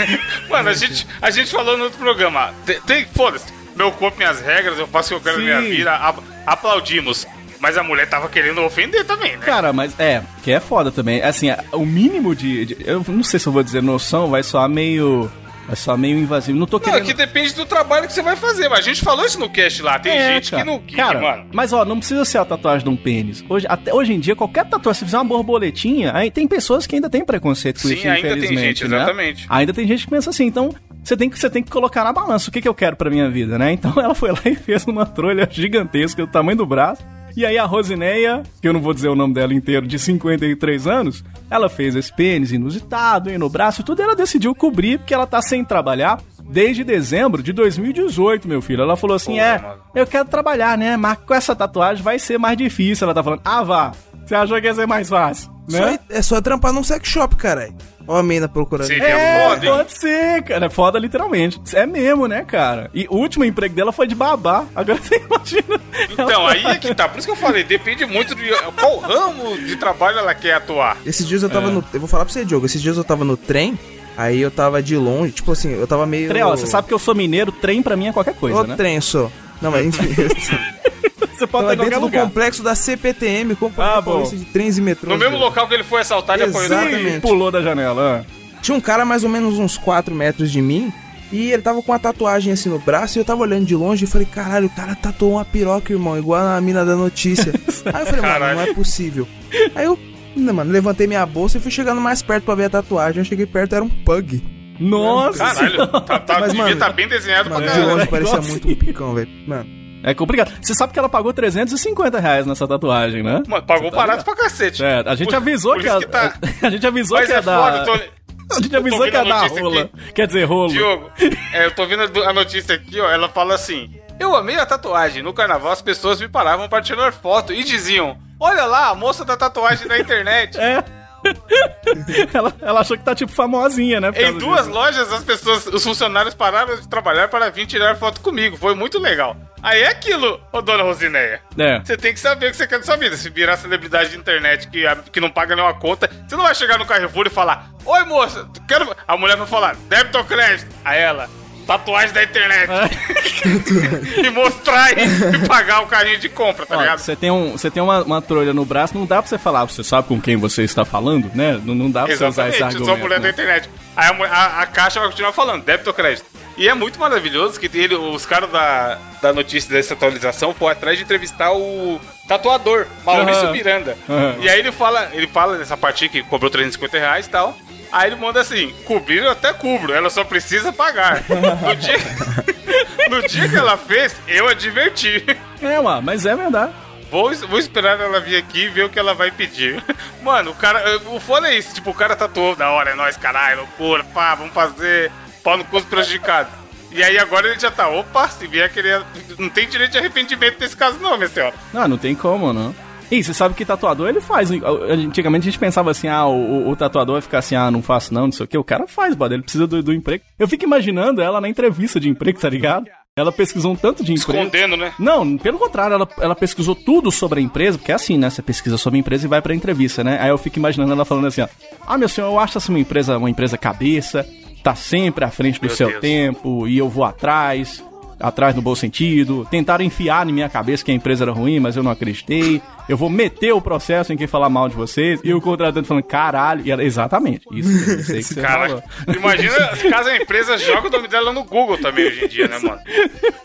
[0.49, 2.52] Mano, a gente, a gente falou no outro programa.
[2.64, 3.52] Tem, tem- foda-se.
[3.76, 6.14] Meu corpo, minhas regras, eu faço o que eu quero na minha vida.
[6.46, 7.26] aplaudimos.
[7.60, 9.44] Mas a mulher tava querendo ofender também, né?
[9.44, 11.22] Cara, mas é, que é foda também.
[11.22, 14.42] Assim, é, o mínimo de, de- Eu não sei se eu vou dizer noção, vai
[14.42, 15.30] soar meio.
[15.66, 16.56] Vai soar meio invasivo.
[16.56, 17.02] Não tô Não, querendo.
[17.02, 18.68] aqui depende do trabalho que você vai fazer.
[18.68, 19.98] Mas a gente falou isso no cast lá.
[19.98, 20.62] Tem É, gente cara.
[20.62, 21.46] que não que, Cara, mano.
[21.52, 23.44] Mas ó, não precisa ser a tatuagem de um pênis.
[23.48, 26.94] Hoje, até hoje em dia, qualquer tatuagem, se fizer uma borboletinha, aí tem pessoas que
[26.94, 28.96] ainda têm preconceito com Sim, isso, ainda tem gente, né?
[28.98, 29.46] exatamente.
[29.48, 30.72] Ainda tem gente que pensa assim, então
[31.02, 33.10] você tem que, você tem que colocar na balança o que, que eu quero pra
[33.10, 33.72] minha vida, né?
[33.72, 37.02] Então ela foi lá e fez uma trolha gigantesca do tamanho do braço.
[37.37, 40.87] E aí a Rosineia, que eu não vou dizer o nome dela inteiro, de 53
[40.87, 44.99] anos, ela fez esse pênis inusitado aí no braço e tudo, e ela decidiu cobrir
[44.99, 48.83] porque ela tá sem trabalhar desde dezembro de 2018, meu filho.
[48.83, 49.81] Ela falou assim: é, mano.
[49.95, 50.97] eu quero trabalhar, né?
[50.97, 53.05] Mas com essa tatuagem vai ser mais difícil.
[53.05, 53.93] Ela tá falando, ah, vá.
[54.25, 55.52] Você achou que ia ser mais fácil?
[55.69, 55.99] Só Né?
[56.09, 57.75] é, é só trampar num sex shop, caralho.
[58.08, 58.86] Ó a mina procurando.
[58.86, 59.00] Sim.
[59.00, 59.72] É, foda, hein?
[59.72, 60.66] pode ser, cara.
[60.66, 61.60] É foda literalmente.
[61.75, 62.90] É mesmo, né, cara?
[62.94, 64.64] E o último emprego dela foi de babá.
[64.75, 65.80] Agora você imagina.
[66.10, 67.08] Então, aí é que tá.
[67.08, 68.48] Por isso que eu falei, depende muito de
[68.78, 70.96] qual ramo de trabalho ela quer atuar.
[71.04, 71.52] Esses dias eu É.
[71.52, 71.84] tava no.
[71.92, 72.66] Eu vou falar pra você, Diogo.
[72.66, 73.78] Esses dias eu tava no trem,
[74.16, 76.28] aí eu tava de longe, tipo assim, eu tava meio.
[76.28, 78.64] Trem, ó, você sabe que eu sou mineiro, trem pra mim é qualquer coisa, Ô,
[78.64, 78.76] né?
[78.76, 79.30] trem só.
[79.60, 80.06] Não, mas enfim.
[81.18, 82.25] Você pode em qualquer dentro do lugar.
[82.25, 84.02] complexo da CPTM, Companhia Ah.
[84.02, 85.12] Paulista de Trens e Metrôs.
[85.12, 86.61] No mesmo local que ele foi assaltado e ninguém.
[86.62, 87.20] Ih, Exatamente.
[87.20, 88.25] pulou da janela.
[88.26, 88.61] ah.
[88.62, 90.92] Tinha um cara mais ou menos uns 4 metros de mim.
[91.32, 94.04] E ele tava com uma tatuagem assim no braço e eu tava olhando de longe
[94.04, 97.52] e falei, caralho, o cara tatuou uma piroca, irmão, igual a mina da notícia.
[97.92, 98.56] Aí eu falei, mano, Caralho.
[98.56, 99.26] não é possível.
[99.75, 99.99] Aí eu,
[100.37, 103.18] né, mano, levantei minha bolsa e fui chegando mais perto pra ver a tatuagem.
[103.20, 104.40] Eu cheguei perto, era um pug.
[104.78, 105.38] Nossa.
[105.38, 107.96] Caralho, tá, tá, Mas, devia mano, estar bem desenhado Mano, pra de caralho.
[107.99, 109.28] longe parecia muito um picão, velho.
[109.49, 109.66] Mano,
[110.02, 110.52] É complicado.
[110.62, 113.42] Você sabe que ela pagou 350 reais nessa tatuagem, né?
[113.48, 114.85] Mano, pagou Tá barato pra cacete.
[114.85, 117.32] É, a gente Por- avisou por que, a, que tá- a gente avisou Mas que
[117.32, 117.85] ia é foda, dar.
[117.85, 117.92] tô...
[118.48, 119.82] A gente avisou que ia a dar rola.
[119.82, 120.12] aqui.
[120.12, 120.68] Quer dizer, rolo.
[120.68, 121.11] Diogo,
[121.52, 123.11] é, eu tô vendo a notícia aqui, ó.
[123.11, 125.20] Ela fala assim: Eu amei a tatuagem.
[125.20, 129.24] No carnaval as pessoas me paravam para tirar foto e diziam: Olha lá, a moça
[129.24, 130.56] da tatuagem da internet.
[130.61, 130.85] É.
[132.32, 134.12] ela, ela achou que tá tipo famosinha, né?
[134.14, 134.70] Em duas disso.
[134.70, 138.56] lojas, as pessoas, os funcionários pararam de trabalhar para vir tirar foto comigo.
[138.56, 139.36] Foi muito legal.
[139.62, 141.40] Aí é aquilo, ô dona Rosineia.
[141.58, 141.80] É.
[141.80, 143.16] Você tem que saber o que você quer da sua vida.
[143.16, 146.78] Se virar celebridade de internet que, que não paga nenhuma conta, você não vai chegar
[146.78, 148.94] no Carrefour e falar: Oi, moça, quero.
[149.06, 150.74] A mulher vai falar: débito ou crédito?
[150.84, 151.28] Aí ela.
[151.66, 152.68] Tatuagem da internet.
[154.24, 156.98] e mostrar e, e pagar o carrinho de compra, tá Ó, ligado?
[157.00, 159.64] Você tem, um, você tem uma, uma trolha no braço, não dá pra você falar,
[159.64, 161.61] você sabe com quem você está falando, né?
[161.64, 162.98] Não, não dá pra você usar esse Exatamente, argumento.
[162.98, 163.31] a mulher da né?
[163.31, 163.70] internet.
[163.96, 166.26] Aí a, a- a caixa vai continuar falando, débito ou crédito.
[166.57, 170.96] E é muito maravilhoso que ele, os caras da, da notícia dessa atualização foram atrás
[170.96, 173.52] de entrevistar o tatuador, Maurício Aham.
[173.52, 173.96] Miranda.
[174.09, 174.37] Aham.
[174.40, 177.55] E aí ele fala, ele fala nessa partinha que cobrou 350 reais e tal.
[177.92, 181.25] Aí ele manda assim, cobrir eu até cubro, ela só precisa pagar.
[181.29, 181.96] No dia,
[183.09, 185.25] no dia que ela fez, eu adverti.
[185.62, 186.72] É, mano, mas é verdade.
[187.11, 189.83] Vou, vou esperar ela vir aqui e ver o que ela vai pedir.
[190.22, 191.01] Mano, o cara.
[191.07, 191.72] O foda é isso.
[191.75, 195.12] Tipo, o cara tatuou da hora, é nóis, caralho, loucura, pá, vamos fazer.
[195.42, 196.51] Pau no custo prejudicado.
[196.90, 199.03] E aí agora ele já tá, opa, se vier querer.
[199.38, 201.55] Não tem direito de arrependimento nesse caso, não, minha senhora.
[201.72, 202.75] Não, não tem como, não.
[203.11, 204.51] E você sabe que tatuador ele faz.
[204.51, 208.12] Antigamente a gente pensava assim, ah, o, o tatuador vai ficar assim, ah, não faço
[208.12, 208.59] não, não sei o que.
[208.59, 210.25] O cara faz, brother, ele precisa do, do emprego.
[210.38, 212.87] Eu fico imaginando ela na entrevista de emprego, tá ligado?
[213.19, 214.45] Ela pesquisou um tanto de emprego.
[214.45, 214.92] Escondendo, né?
[214.99, 218.29] Não, pelo contrário, ela, ela pesquisou tudo sobre a empresa, porque é assim, né?
[218.29, 220.19] Você pesquisa sobre a empresa e vai pra entrevista, né?
[220.21, 221.49] Aí eu fico imaginando ela falando assim, ó.
[221.87, 224.27] Ah, meu senhor, eu acho essa uma empresa, uma empresa cabeça,
[224.62, 226.01] tá sempre à frente do Meu seu Deus.
[226.01, 227.83] tempo, e eu vou atrás,
[228.18, 229.46] atrás no bom sentido.
[229.50, 232.61] Tentaram enfiar na minha cabeça que a empresa era ruim, mas eu não acreditei.
[232.88, 235.20] Eu vou meter o processo em quem falar mal de vocês.
[235.24, 236.62] E o contratante falando, caralho.
[236.64, 238.83] E ela, exatamente, isso, isso aí que você Cara, falou.
[239.16, 239.55] imagina
[239.90, 242.81] caso a empresa joga o nome dela no Google também hoje em dia, né, mano?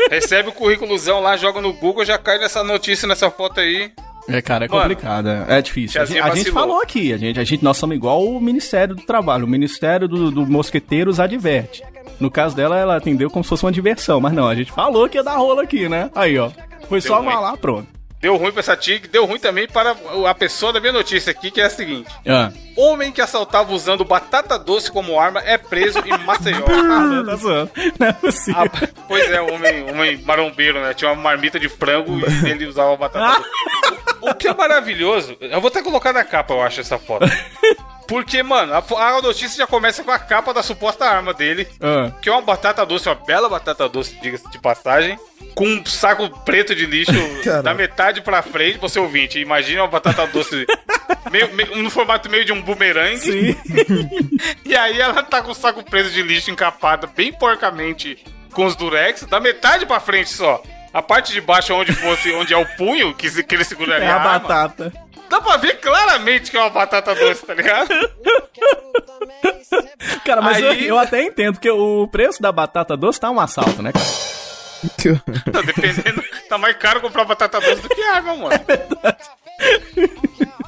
[0.09, 3.91] Recebe o currículozão lá, joga no Google, já cai nessa notícia, nessa foto aí.
[4.27, 5.29] É, cara, é Mano, complicado.
[5.29, 6.01] É é difícil.
[6.01, 8.95] A gente, a gente falou aqui, a gente, a gente, nós somos igual o Ministério
[8.95, 9.45] do Trabalho.
[9.45, 11.83] O Ministério do, do Mosqueteiros adverte.
[12.19, 15.09] No caso dela, ela atendeu como se fosse uma diversão, mas não, a gente falou
[15.09, 16.09] que ia dar rolo aqui, né?
[16.13, 16.51] Aí, ó.
[16.87, 17.27] Foi só ruim.
[17.27, 17.87] uma lá, pronto.
[18.21, 19.95] Deu ruim pra essa tig, deu ruim também para
[20.29, 22.07] a pessoa da minha notícia aqui, que é a seguinte.
[22.27, 22.51] Ah.
[22.77, 26.61] Homem que assaltava usando batata doce como arma é preso em Maceió.
[26.91, 27.71] Ah, tá zoando.
[27.99, 28.61] Não é possível.
[28.61, 30.93] Ah, pois é, homem, homem marombeiro, né?
[30.93, 33.49] Tinha uma marmita de frango e ele usava batata doce.
[34.21, 37.25] O que é maravilhoso, eu vou até colocar na capa, eu acho, essa foto.
[38.11, 42.11] Porque, mano, a, a notícia já começa com a capa da suposta arma dele, Ah.
[42.21, 45.17] que é uma batata doce, uma bela batata doce, diga-se de passagem,
[45.55, 47.13] com um saco preto de lixo
[47.63, 49.39] da metade pra frente, você ouvinte.
[49.39, 50.65] Imagina uma batata doce
[51.31, 53.17] meio, meio- no formato meio de um bumerangue.
[53.19, 53.55] Sim.
[54.65, 58.17] E aí ela tá com o saco preso de lixo encapada bem porcamente
[58.53, 60.61] com os durex, da metade pra frente só.
[60.93, 64.11] A parte de baixo onde fosse, onde é o punho que, que ele seguraria É
[64.11, 64.91] a arma, batata.
[65.31, 67.89] Dá pra ver claramente que é uma batata doce, tá ligado?
[70.25, 73.39] Cara, mas eu, Aí- eu até entendo, porque o preço da batata doce tá um
[73.39, 74.05] assalto, né, cara?
[75.53, 78.55] Não, dependendo, tá mais caro comprar batata doce do que arma, mano.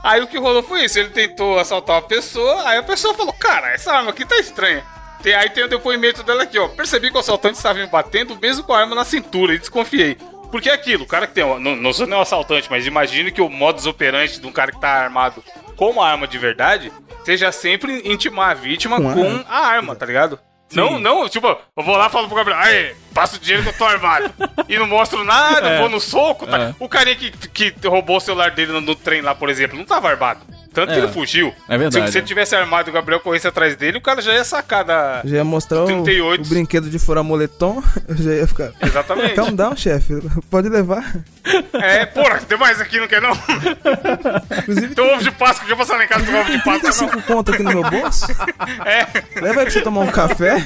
[0.04, 3.32] Aí o que rolou foi isso, ele tentou assaltar uma pessoa, aí a pessoa falou,
[3.32, 4.84] cara, essa arma aqui tá estranha.
[5.22, 6.68] Tem- aí tem o depoimento dela aqui, ó.
[6.68, 10.18] Percebi que o assaltante estava me batendo mesmo com a arma na cintura e desconfiei.
[10.54, 11.44] Porque é aquilo, o cara que tem.
[11.60, 14.72] Não, não sou nem um assaltante, mas imagine que o modus operandi de um cara
[14.72, 15.44] que tá armado
[15.76, 16.94] com uma arma de verdade
[17.26, 19.46] seja sempre intimar a vítima Com a com arma.
[19.50, 20.40] a arma, tá ligado?
[20.72, 23.70] Não, não, tipo, eu vou lá e falo pro Gabriel, aí, passa o dinheiro que
[23.70, 24.32] eu tô armado.
[24.68, 25.80] E não mostro nada, É.
[25.80, 26.58] vou no soco, tá?
[26.60, 26.76] É.
[26.80, 27.32] O carinha que,
[27.72, 30.42] que roubou o celular dele no, no trem lá, por exemplo, não tava armado.
[30.74, 31.04] Tanto que É.
[31.04, 31.54] ele fugiu.
[31.70, 32.08] É verdade.
[32.08, 34.44] Se, se ele tivesse armado e o Gabriel corresse atrás dele, o cara já ia
[34.44, 35.22] sacar da.
[35.24, 36.44] Já ia mostrar o, 38.
[36.44, 38.72] o brinquedo de furar moletom, eu já ia ficar.
[38.82, 39.36] Exatamente.
[39.36, 40.16] Calm down, chefe.
[40.50, 41.14] Pode levar.
[41.74, 43.34] É, porra, tem mais aqui, não quer não?
[44.60, 46.58] Inclusive, Tem um ovo de Páscoa, deixa eu passar lá em casa com ovo de
[46.64, 46.92] Páscoa, não.
[46.92, 48.26] cinco conto aqui no meu bolso.
[48.84, 49.06] É.
[49.42, 50.66] Leva aí pra você tomar um café.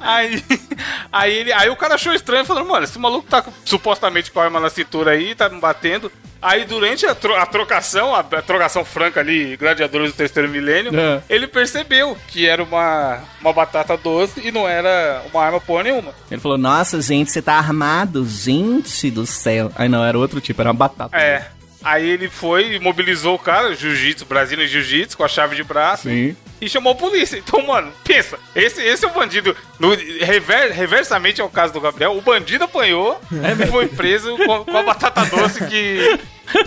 [0.00, 0.42] Aí,
[1.12, 4.44] aí, ele, aí o cara achou estranho, falando, mano, esse maluco tá supostamente com a
[4.44, 6.10] arma na cintura aí, tá me batendo.
[6.40, 10.92] Aí durante a, tro- a trocação, a, a trocação franca ali, gladiadores do terceiro milênio,
[10.98, 11.20] É.
[11.28, 16.14] ele percebeu que era uma, uma batata doce e não era uma arma porra nenhuma.
[16.30, 18.24] Ele falou, nossa, gente, você tá armado?
[18.24, 19.72] Gente do céu.
[19.74, 21.16] Aí não, era outro tipo, era uma batata.
[21.16, 21.48] É.
[21.88, 26.02] Aí ele foi e mobilizou o cara, jiu-jitsu, Brasília Jiu-Jitsu, com a chave de braço.
[26.02, 26.36] Sim.
[26.60, 27.38] E chamou a polícia.
[27.38, 29.56] Então, mano, pensa, esse, esse é o bandido.
[29.78, 34.76] No, rever- reversamente ao caso do Gabriel, o bandido apanhou e foi preso com, com
[34.76, 36.18] a batata doce que,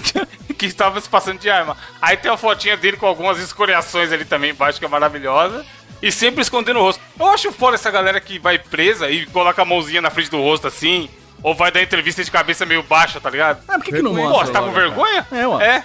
[0.01, 1.77] que, que estava se passando de arma.
[2.01, 5.63] Aí tem a fotinha dele com algumas escoriações ali também embaixo, que é maravilhosa.
[6.01, 6.99] E sempre escondendo o rosto.
[7.19, 10.41] Eu acho fora essa galera que vai presa e coloca a mãozinha na frente do
[10.41, 11.07] rosto assim.
[11.43, 13.63] Ou vai dar entrevista de cabeça meio baixa, tá ligado?
[13.67, 14.31] Ah, por que, que não mostra?
[14.39, 14.79] Pô, você tá com cara?
[14.79, 15.27] vergonha?
[15.31, 15.65] É, ué.
[15.77, 15.83] É.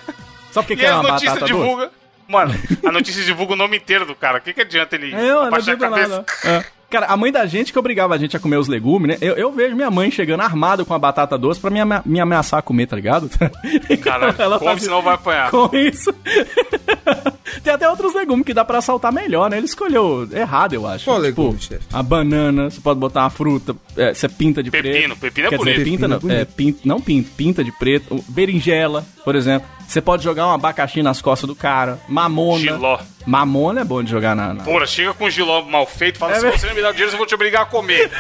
[0.53, 1.91] Só porque E que é as notícias divulga.
[2.29, 4.39] Mano, a notícia divulga o nome inteiro do cara.
[4.39, 6.09] O que, que adianta ele É, abaixar a cabeça?
[6.09, 6.27] nada.
[6.45, 6.65] É.
[6.97, 9.19] Cara, a mãe da gente que obrigava a gente a comer os legumes, né?
[9.21, 12.19] Eu, eu vejo minha mãe chegando armada com a batata doce pra me, ama- me
[12.19, 13.29] ameaçar a comer, tá ligado?
[14.03, 15.51] Caralho, Ela come, faz- senão vai apanhar.
[15.51, 16.11] Com isso.
[17.63, 19.57] Tem até outros legumes que dá pra assaltar melhor, né?
[19.59, 21.05] Ele escolheu errado, eu acho.
[21.05, 21.85] Qual tipo, legume, chefe?
[21.93, 25.19] A banana, você pode botar uma fruta, é, você pinta de Pepino, preto.
[25.19, 25.85] pepino é Quer dizer, bonito.
[25.85, 28.25] pinta não, Pepino é é, pinta, não pinta, pinta de preto.
[28.29, 29.69] Berinjela, por exemplo.
[29.87, 31.99] Você pode jogar um abacaxi nas costas do cara.
[32.09, 32.59] Mamona.
[32.59, 32.99] Giló.
[33.25, 34.55] Mamona é bom de jogar na...
[34.55, 34.65] na...
[34.65, 36.59] Porra, chega com um giló mal feito e fala: É se mesmo?
[36.59, 38.11] você não me dá o dinheiro, eu vou te obrigar a comer.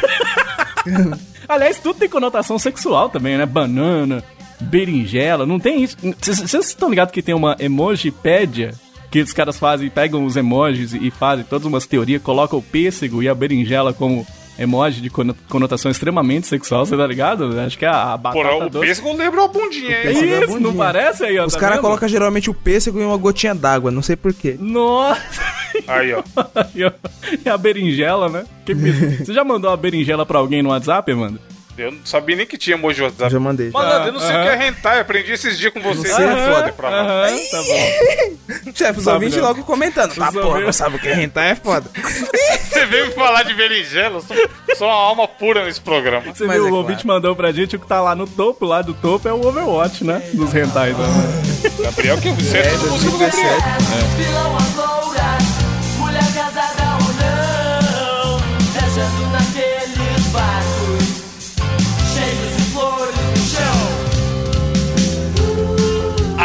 [1.48, 3.46] Aliás, tudo tem conotação sexual também, né?
[3.46, 4.22] Banana,
[4.60, 5.96] berinjela, não tem isso.
[6.20, 8.74] Vocês estão ligados que tem uma emojipédia?
[9.10, 13.22] Que os caras fazem, pegam os emojis e fazem todas umas teorias, colocam o pêssego
[13.22, 14.26] e a berinjela como
[14.58, 17.58] emoji de cono- conotação extremamente sexual, você tá ligado?
[17.60, 18.86] Acho que é a, a batata Porra, o doce.
[18.86, 20.18] pêssego lembra uma bundinha, É hein?
[20.32, 20.74] é isso, não bundinha.
[20.84, 21.46] parece aí, ó?
[21.46, 24.56] Os tá caras colocam geralmente o pêssego em uma gotinha d'água, não sei porquê.
[24.58, 25.20] Nossa!
[25.86, 26.22] Aí, ó.
[26.74, 26.92] e a-
[27.44, 28.44] e a berinjela, né?
[28.64, 28.74] Que.
[28.74, 31.38] Você já mandou uma berinjela pra alguém no WhatsApp, mano?
[31.78, 33.30] Eu não sabia nem que tinha emoji WhatsApp.
[33.32, 33.70] Já mandei.
[33.70, 36.08] Malandro, eu não sei o que é hentai, aprendi esses dias com você.
[36.08, 37.00] sei, é é foda pra lá.
[37.02, 38.72] Aham, tá bom.
[38.74, 40.14] Chefe, os ouvintes logo comentando.
[40.14, 41.88] Tá, Os porra, não sabe o que é hentai, é foda.
[42.66, 44.36] Você veio me falar de berinjela, eu sou,
[44.76, 46.32] sou uma alma pura nesse programa.
[46.34, 48.64] Você Mas viu, é o ouvinte mandou pra gente o que tá lá no topo,
[48.66, 50.22] lá do topo é o Overwatch, né?
[50.34, 50.96] Dos rentais.
[50.96, 51.06] Né?
[51.82, 53.48] Gabriel, que você é tudo música do Gabriel.
[53.48, 54.16] 2017.
[54.16, 55.38] Vilão agora,
[55.98, 58.38] mulher casada ou não,
[58.72, 60.65] viajando naqueles barcos,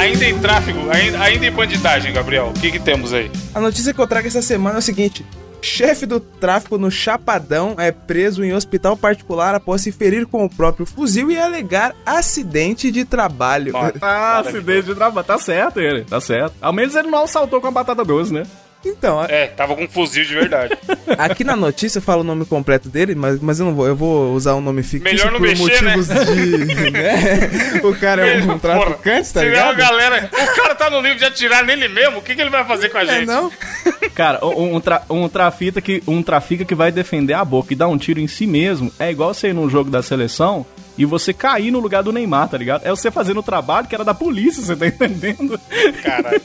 [0.01, 2.47] Ainda em tráfego, ainda, ainda em bandidagem, Gabriel.
[2.47, 3.29] O que que temos aí?
[3.53, 5.23] A notícia que eu trago essa semana é o seguinte:
[5.61, 10.49] Chefe do tráfico no Chapadão é preso em hospital particular após se ferir com o
[10.49, 13.73] próprio fuzil e alegar acidente de trabalho.
[14.01, 15.27] Ah, acidente de trabalho.
[15.27, 16.55] Tá certo ele, tá certo.
[16.59, 18.41] Ao menos ele não assaltou com a batata doce, né?
[18.83, 20.75] Então, a- É, tava com um fuzil de verdade.
[21.17, 23.87] aqui na notícia fala o nome completo dele, mas, mas eu não vou.
[23.87, 26.89] Eu vou usar um nome fictício Melhor não por mexer, motivos de.
[26.91, 27.81] né?
[27.83, 29.77] O cara é um Porra, traficante, tá se vier uma ligado?
[29.77, 30.29] galera.
[30.33, 32.89] O cara tá no livro de atirar nele mesmo, o que, que ele vai fazer
[32.89, 33.27] com a É, gente?
[33.27, 33.51] não?
[34.15, 37.75] Cara, um, um, tra, um, trafita que, um trafica que vai defender a boca e
[37.75, 40.65] dar um tiro em si mesmo é igual você ir num jogo da seleção
[40.97, 42.85] e você cair no lugar do Neymar, tá ligado?
[42.85, 45.59] É você fazendo o trabalho que era da polícia, você tá entendendo?
[46.03, 46.41] Caralho.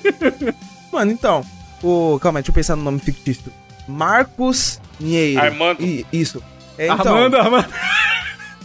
[0.93, 1.45] Mano, então.
[1.83, 2.19] O.
[2.21, 3.53] Calma aí, deixa eu pensar no nome fictício.
[3.87, 5.41] Marcos Nieiro.
[5.41, 5.83] Armando.
[5.83, 6.43] I- isso.
[6.79, 7.69] É, então, Armando, Armando.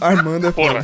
[0.00, 0.52] Armando é.
[0.52, 0.82] Porra.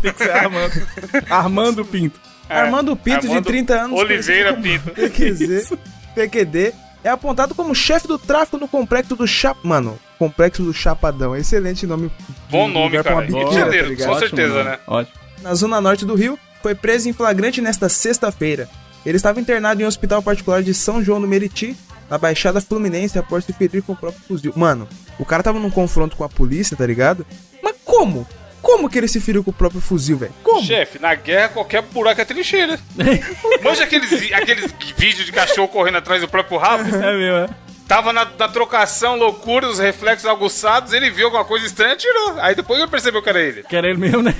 [0.00, 0.86] Tem que ser Armando.
[1.28, 2.20] Armando Pinto.
[2.48, 3.98] Armando Pinto, de Armando 30 anos.
[4.00, 4.90] Oliveira Pinto.
[4.90, 5.72] PQZ,
[6.14, 9.56] PQD, é apontado como chefe do tráfico no complexo do Chap...
[9.64, 11.34] Mano, complexo do Chapadão.
[11.34, 12.08] Excelente nome.
[12.08, 12.12] de
[12.50, 13.20] Bom nome, cara.
[13.20, 14.06] Rio de biqueira, Janeiro, tá?
[14.06, 14.78] Com certeza, né?
[14.86, 15.16] Ótimo.
[15.40, 18.68] na zona norte do Rio, foi preso em flagrante nesta sexta-feira.
[19.04, 21.76] Ele estava internado em um hospital particular de São João do Meriti,
[22.08, 24.52] na Baixada Fluminense, após se ferir com o próprio fuzil.
[24.54, 24.88] Mano,
[25.18, 27.26] o cara tava num confronto com a polícia, tá ligado?
[27.62, 28.26] Mas como?
[28.60, 30.32] Como que ele se feriu com o próprio fuzil, velho?
[30.42, 30.62] Como?
[30.64, 32.78] Chefe, na guerra qualquer buraco é trincheira.
[33.62, 36.84] Manja aqueles, aqueles vídeos de cachorro correndo atrás do próprio rabo?
[36.94, 37.48] É meu, é.
[37.88, 42.40] Tava na, na trocação, loucura, os reflexos aguçados, ele viu alguma coisa estranha e tirou.
[42.40, 43.64] Aí depois ele percebeu que era ele.
[43.64, 44.34] Que era ele mesmo, né?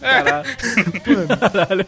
[0.00, 0.48] Caralho.
[1.40, 1.86] Caralho.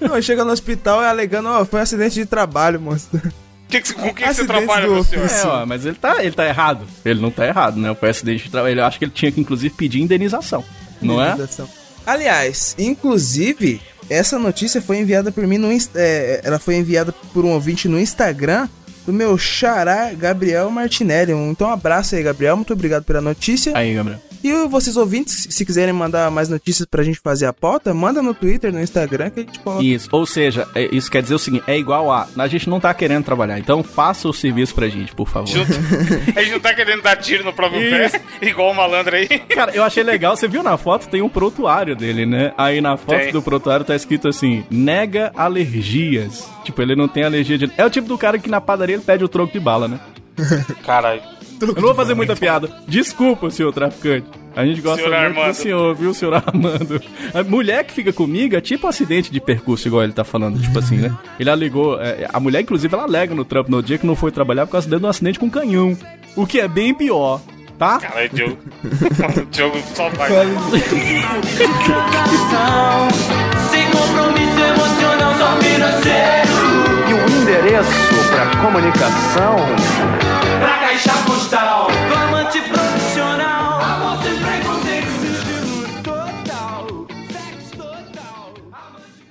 [0.00, 3.08] Não, ele chega no hospital e alegando, ó, foi um acidente de trabalho, moço.
[3.68, 5.26] Que que- com o que, que você Acidente trabalha, meu senhor?
[5.26, 5.46] ofício.
[5.46, 6.86] É, ó, mas ele tá, ele tá errado.
[7.04, 7.94] Ele não tá errado, né?
[7.94, 8.80] Foi acidente de trabalho.
[8.80, 10.64] Eu acho que ele tinha que, inclusive, pedir indenização.
[11.02, 11.32] Não é?
[11.32, 11.68] Indenização.
[12.06, 17.50] Aliás, inclusive, essa notícia foi enviada por mim no é, ela foi enviada por um
[17.50, 18.68] ouvinte no Instagram
[19.06, 21.32] do meu xará Gabriel Martinelli.
[21.32, 22.56] Então, um abraço aí, Gabriel.
[22.56, 23.72] Muito obrigado pela notícia.
[23.76, 24.18] Aí, Gabriel.
[24.42, 28.32] E vocês ouvintes, se quiserem mandar mais notícias pra gente fazer a pauta, manda no
[28.34, 29.82] Twitter, no Instagram que a gente coloca.
[29.84, 32.78] Isso, ou seja, é- isso quer dizer o seguinte, é igual a, a gente não
[32.80, 35.48] tá querendo trabalhar, então faça o serviço pra gente, por favor.
[36.36, 39.26] A gente não tá querendo dar tiro no próprio pé, igual o malandro aí.
[39.28, 42.52] Cara, eu achei legal, você viu na foto, tem um protuário dele, né?
[42.56, 43.32] Aí na foto Tem.
[43.32, 46.48] do protuário tá escrito assim, nega alergias.
[46.64, 47.70] Tipo, ele não tem alergia de...
[47.76, 49.98] É o tipo do cara que na padaria ele pede o troco de bala, né?
[50.84, 51.22] Caralho.
[51.60, 52.70] Eu não vou fazer muita piada.
[52.86, 54.26] Desculpa, senhor traficante.
[54.56, 55.50] A gente gosta Senhor muito Armando.
[55.52, 57.00] do senhor, viu, senhor Armando?
[57.32, 60.78] A mulher que fica comigo é tipo acidente de percurso, igual ele tá falando, tipo
[60.78, 61.14] assim, né?
[61.38, 64.32] Ele alegou, é, a mulher, inclusive, ela alega no trampo no dia que não foi
[64.32, 65.96] trabalhar por causa de um acidente com canhão.
[66.34, 67.40] O que é bem pior,
[67.78, 67.98] tá?
[68.00, 68.58] Caralho, Diogo.
[69.52, 70.28] Diogo só vai.
[73.70, 76.48] Sem compromisso emocional, só financeiro.
[77.08, 77.90] E o endereço
[78.30, 79.56] para comunicação
[80.58, 83.80] Pra caixa postal, do amante profissional.
[83.80, 86.86] Amor sem preconceito, estilo total.
[87.30, 88.54] Sexo total.
[88.72, 89.22] Amante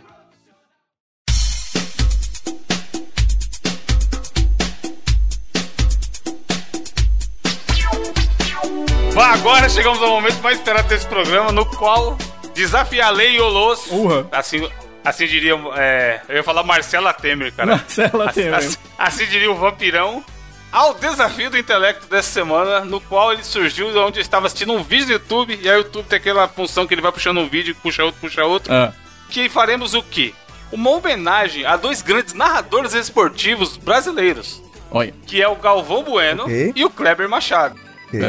[9.14, 12.18] Bom, agora chegamos ao momento mais esperado desse programa, no qual
[12.54, 13.90] desafia a lei e o Los.
[14.32, 14.70] Assim,
[15.04, 15.56] assim diria.
[15.76, 17.76] É, eu ia falar Marcela Temer, cara.
[17.78, 18.58] Marcela assim, Temer.
[18.58, 20.24] Assim, assim diria o vampirão.
[20.72, 24.74] Ao desafio do intelecto dessa semana, no qual ele surgiu de onde eu estava assistindo
[24.74, 27.38] um vídeo no YouTube, e aí o YouTube tem aquela função que ele vai puxando
[27.40, 28.74] um vídeo, puxa outro, puxa outro.
[28.74, 28.94] Ah,
[29.30, 30.34] Que faremos o quê?
[30.72, 35.14] Uma homenagem a dois grandes narradores esportivos brasileiros, olha.
[35.26, 36.74] que é o Galvão Bueno Ok.
[36.76, 37.80] e o Kleber Machado.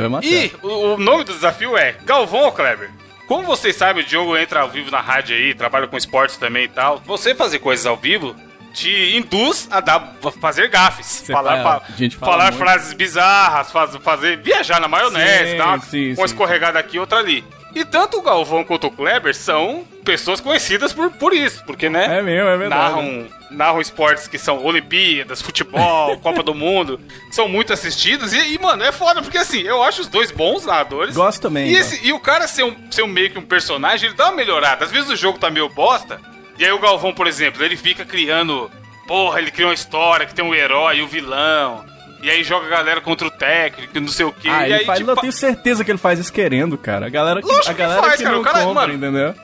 [0.08, 0.26] Matar.
[0.26, 2.90] E o, o nome do desafio é Galvão ou Kleber?
[3.26, 6.64] Como vocês sabem, o Diogo entra ao vivo na rádio aí, trabalha com esportes também
[6.64, 7.02] e tal.
[7.04, 8.34] Você fazer coisas ao vivo
[8.80, 11.06] te induz a dar, fazer gafes.
[11.06, 12.58] Você falar fala- fala falar muito.
[12.58, 16.24] frases bizarras, faz- fazer, viajar na maionese, Sim, dar uma, sim, uma sim.
[16.24, 17.44] escorregada aqui, outra ali.
[17.74, 22.18] E tanto o Galvão quanto o Kleber são pessoas conhecidas por, por isso, porque, né?
[22.18, 22.82] É mesmo, é verdade.
[22.82, 26.98] narram, narram esportes que são Olimpíadas, futebol, Copa do Mundo,
[27.30, 28.32] são muito assistidos.
[28.32, 31.14] E, e, mano, é foda, porque assim, eu acho os dois bons narradores.
[31.14, 31.94] Gosto também, E, gosto.
[31.94, 34.36] esse- e o cara ser, um, ser um meio que um personagem, ele dá uma
[34.36, 34.84] melhorada.
[34.86, 36.18] Às vezes o jogo tá meio bosta.
[36.58, 38.70] E aí o Galvão, por exemplo, ele fica criando.
[39.06, 41.84] Porra, ele cria uma história que tem o herói e o vilão.
[42.20, 44.48] E aí joga a galera contra o técnico, e não sei o quê.
[44.50, 47.06] Ah, e ele aí, faz, tipo, eu tenho certeza que ele faz isso querendo, cara.
[47.06, 48.34] A galera que, Lógico a que galera faz, que cara.
[48.34, 49.34] não O cara- compra, mano, entendeu?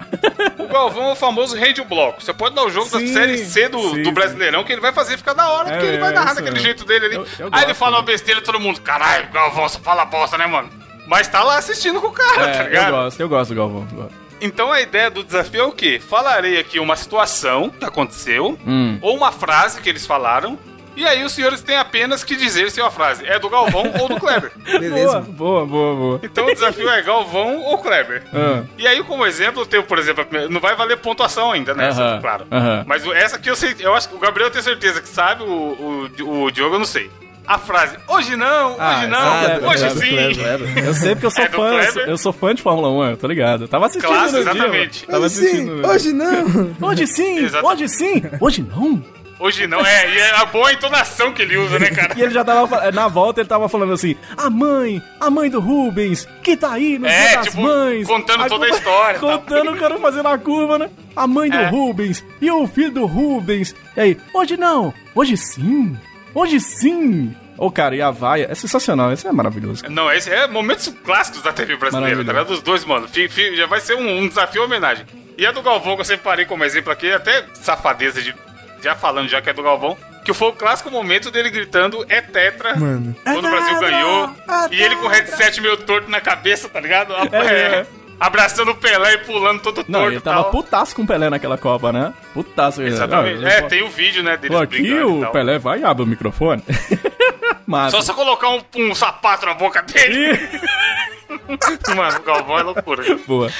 [0.58, 2.20] O Galvão é o famoso rei do bloco.
[2.20, 4.80] Você pode dar o jogo Sim, da série C do, sim, do Brasileirão que ele
[4.80, 6.66] vai fazer ficar da hora, É porque ele vai narrar isso daquele mesmo.
[6.66, 7.14] jeito dele ali.
[7.14, 7.96] Eu- eu Aí ele fala né?
[7.98, 10.68] uma besteira todo mundo, caralho, Galvão, só fala bosta, né, mano?
[11.06, 12.90] Mas tá lá assistindo com o cara, tá É, eu ligado?
[12.90, 13.86] gosto, eu gosto do Galvão.
[13.92, 14.23] eu gosto.
[14.44, 15.98] Então a ideia do desafio é o quê?
[15.98, 18.98] Falarei aqui uma situação que aconteceu, Hum.
[19.00, 20.58] ou uma frase que eles falaram,
[20.96, 24.08] E aí os senhores têm apenas que dizer se a frase é do Galvão ou
[24.08, 24.52] do Kleber.
[24.78, 25.18] Beleza.
[25.22, 26.20] boa, boa, boa.
[26.22, 28.22] Então o desafio é Galvão ou Kleber.
[28.32, 28.62] Ah.
[28.78, 31.90] E aí, como exemplo, eu tenho, por exemplo, não vai valer pontuação ainda, né?
[32.20, 32.46] Claro.
[32.86, 35.42] Mas o- essa aqui eu sei, eu acho que o Gabriel tem certeza que sabe,
[35.42, 37.10] o, o, o Diogo eu não sei.
[37.46, 40.80] A frase, hoje não, hoje Ah, não, essa é do hoje sim.
[40.86, 42.88] Eu sei porque eu sou É do fã, eu sou, eu sou fã de Fórmula
[42.90, 43.64] 1, eu tô ligado.
[43.64, 45.06] Eu tava assistindo dia, exatamente.
[45.06, 45.12] mano.
[45.12, 45.56] Tava Hoje assistindo.
[45.76, 46.88] sim, no- hoje não.
[46.88, 47.66] Hoje sim, Exato.
[47.66, 49.02] hoje sim, hoje não.
[49.38, 52.14] Hoje não, é, e é a boa entonação que ele usa, né, cara?
[52.16, 55.60] E ele já tava, na volta ele tava falando assim, a mãe, a mãe do
[55.60, 58.06] Rubens, que tá aí no É, dia das tipo, mães.
[58.06, 59.38] contando toda a história tal.
[59.40, 60.88] Contando o cara fazendo a curva, né?
[61.14, 61.66] A mãe do É.
[61.68, 63.74] Rubens e o filho do Rubens.
[63.96, 65.94] E aí, hoje não, hoje sim,
[66.34, 67.34] hoje sim.
[67.56, 69.82] Ô, cara, e a vaia é sensacional, isso é maravilhoso.
[69.82, 69.94] cara.
[69.94, 72.48] Não, esse é momentos clássicos da TV brasileira, tá ligado?
[72.48, 73.08] Dos dois, mano.
[73.54, 75.06] Já vai ser um, um desafio homenagem.
[75.38, 78.34] E a do Galvão, que eu separei como exemplo aqui, até safadeza de.
[78.82, 82.20] Já falando, já que é do Galvão, que foi o clássico momento dele gritando é
[82.20, 83.14] tetra Mano.
[83.22, 84.30] quando o Brasil ganhou.
[84.70, 87.14] e ele com o headset meio torto na cabeça, tá ligado?
[87.32, 87.86] É, é.
[88.18, 90.50] Abraçando o Pelé e pulando todo Não, torto ele e tava tal.
[90.50, 92.14] putaço com o Pelé naquela Copa, né?
[92.32, 92.82] Putaço.
[92.82, 93.40] Exatamente.
[93.42, 95.32] Não, É, pô, tem o vídeo, né, deles Pô, aqui e o tal.
[95.32, 96.62] Pelé vai e abre o microfone.
[97.66, 97.90] Mas.
[97.92, 100.38] Só você colocar um, um sapato na boca dele.
[101.96, 103.02] Mano, o Galvão é loucura.
[103.26, 103.50] Boa.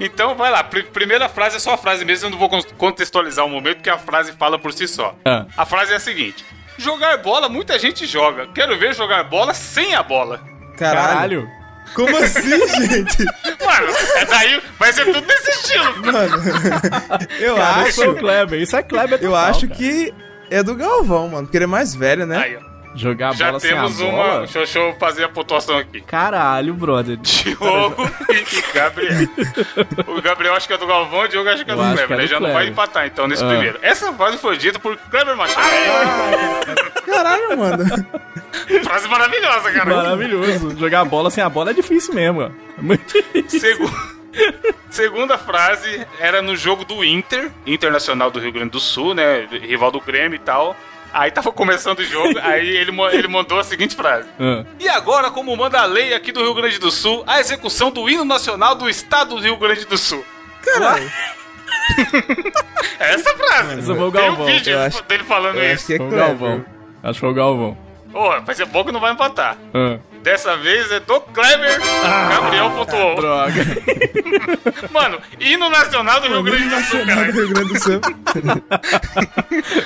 [0.00, 2.62] Então vai lá, Pr- primeira frase é só a frase mesmo, eu não vou con-
[2.76, 5.14] contextualizar o momento, porque a frase fala por si só.
[5.24, 5.46] Ah.
[5.56, 6.44] A frase é a seguinte:
[6.78, 8.46] Jogar bola, muita gente joga.
[8.54, 10.40] Quero ver jogar bola sem a bola.
[10.76, 11.08] Caralho.
[11.08, 11.59] Caralho.
[11.94, 13.24] Como assim, gente?
[13.64, 15.94] Mano, é daí, vai ser tudo nesse estilo.
[17.40, 18.20] Eu Cara, isso é o acho.
[18.20, 18.60] Kleber.
[18.60, 19.74] Isso é Kleber Eu total, acho cara.
[19.78, 20.14] que
[20.50, 21.46] é do Galvão, mano.
[21.46, 22.36] Porque ele é mais velho, né?
[22.36, 22.69] Aí, ó.
[22.94, 24.10] Jogar a Já bola sem a temos uma.
[24.10, 24.38] bola.
[24.40, 26.00] Deixa, eu- deixa eu fazer a pontuação aqui.
[26.00, 27.16] Caralho, brother.
[27.18, 29.28] Diogo e Gabriel.
[30.08, 32.06] O Gabriel acho que é do Galvão, o Diogo acho que é do Kleber.
[32.08, 32.26] que é né?
[32.26, 33.48] Já não vai empatar então nesse Ah.
[33.48, 33.78] primeiro.
[33.82, 35.68] Essa frase foi dita por Kleber Machado.
[37.06, 37.84] Caralho, mano.
[38.84, 39.96] Frase maravilhosa, cara.
[39.96, 40.76] Maravilhoso.
[40.78, 42.46] Jogar a bola sem a bola é difícil mesmo, ó.
[42.78, 43.60] É muito difícil.
[43.60, 44.10] Segu-
[44.90, 49.46] Segunda frase era no jogo do Inter, Internacional do Rio Grande do Sul, né?
[49.50, 50.76] Rival do Grêmio e tal.
[51.12, 54.28] Aí tava começando o jogo, aí ele, ele mandou a seguinte frase.
[54.38, 54.64] Ah.
[54.78, 58.08] E agora, como manda a lei aqui do Rio Grande do Sul, a execução do
[58.08, 60.24] hino nacional do estado do Rio Grande do Sul.
[60.62, 61.10] Caralho.
[62.98, 63.78] É essa frase.
[63.78, 64.42] Esse foi o Tem Galvão.
[64.42, 65.86] um vídeo Eu acho- dele falando Eu acho isso.
[65.86, 66.10] que é Foi o.
[66.10, 66.64] Galvão.
[67.02, 67.78] Acho que foi o Galvão.
[68.12, 69.56] Ô, vai ser bom que não vai empatar.
[69.74, 69.98] Ah.
[70.22, 71.80] Dessa vez é do Kleber.
[72.30, 73.16] Gabriel pontuou.
[73.16, 73.54] Droga.
[74.92, 77.32] Mano, hino nacional do Rio Grande do Sul, do cara.
[77.32, 78.00] Rio Grande do Sul.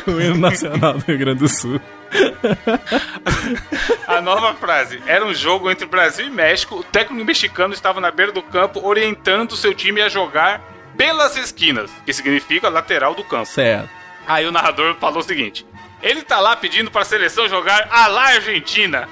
[0.14, 1.80] o hino nacional do Rio Grande do Sul.
[4.06, 5.00] A nova frase.
[5.06, 6.76] Era um jogo entre Brasil e México.
[6.76, 10.60] O técnico mexicano estava na beira do campo orientando seu time a jogar
[10.96, 13.46] pelas esquinas, que significa lateral do campo.
[13.46, 13.88] Certo.
[14.26, 15.66] Aí o narrador falou o seguinte:
[16.02, 19.08] ele tá lá pedindo pra seleção jogar a lá Argentina.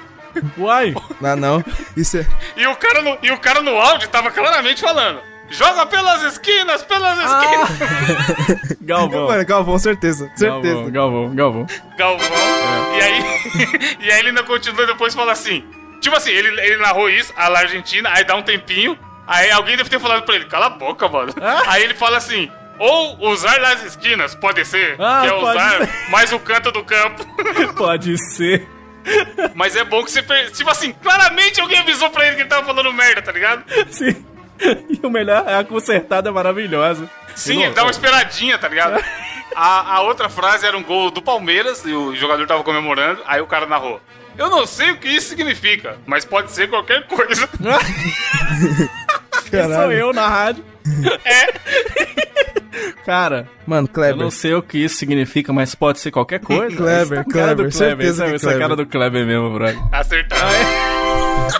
[0.57, 0.93] Uai.
[1.21, 1.65] Não, não.
[1.95, 2.25] Isso é.
[2.57, 5.19] E o cara no, e o cara no áudio tava claramente falando:
[5.49, 7.41] joga pelas esquinas, pelas Ah.
[7.67, 8.77] esquinas.
[8.81, 9.27] Galvão.
[9.27, 10.29] Mano, Galvão, certeza.
[10.35, 10.89] Certeza.
[10.89, 11.67] Galvão, Galvão, Galvão.
[11.97, 12.27] Galvão.
[12.37, 12.97] É.
[12.97, 15.63] E aí, e aí ele ainda continua depois e fala assim:
[16.01, 18.97] tipo assim, ele, ele narrou isso, a Argentina, aí dá um tempinho.
[19.25, 21.33] Aí alguém deve ter falado pra ele, cala a boca, mano.
[21.41, 21.63] Ah.
[21.67, 22.49] Aí ele fala assim.
[22.79, 24.95] Ou usar nas esquinas, pode ser.
[24.99, 26.09] Ah, que é usar ser.
[26.09, 27.23] mais o canto do campo.
[27.77, 28.67] Pode ser.
[29.53, 30.23] Mas é bom que você.
[30.51, 33.63] Tipo assim, claramente alguém avisou pra ele que ele tava falando merda, tá ligado?
[33.89, 34.25] Sim.
[34.89, 37.09] E o melhor é a consertada maravilhosa.
[37.35, 39.03] Sim, ele dá uma esperadinha, tá ligado?
[39.55, 43.41] A, a outra frase era um gol do Palmeiras e o jogador tava comemorando, aí
[43.41, 43.99] o cara narrou.
[44.37, 47.47] Eu não sei o que isso significa, mas pode ser qualquer coisa.
[49.43, 49.91] Sou Caralho.
[49.91, 50.65] eu na rádio.
[51.23, 52.53] É.
[53.05, 54.17] Cara, Mano, eu Kleber.
[54.23, 56.75] não sei o que isso significa, mas pode ser qualquer coisa.
[56.75, 57.71] Kleber, tá cara Kleber, do Kleber.
[57.71, 58.85] certeza Isso é, que isso é cara Kleber.
[58.85, 59.79] do Kleber mesmo, brother.
[59.91, 60.47] Acertaram.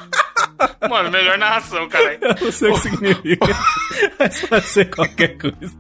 [0.90, 2.18] Mano, melhor narração, cara.
[2.22, 3.48] Eu não sei o que significa,
[4.20, 5.76] mas pode ser qualquer coisa.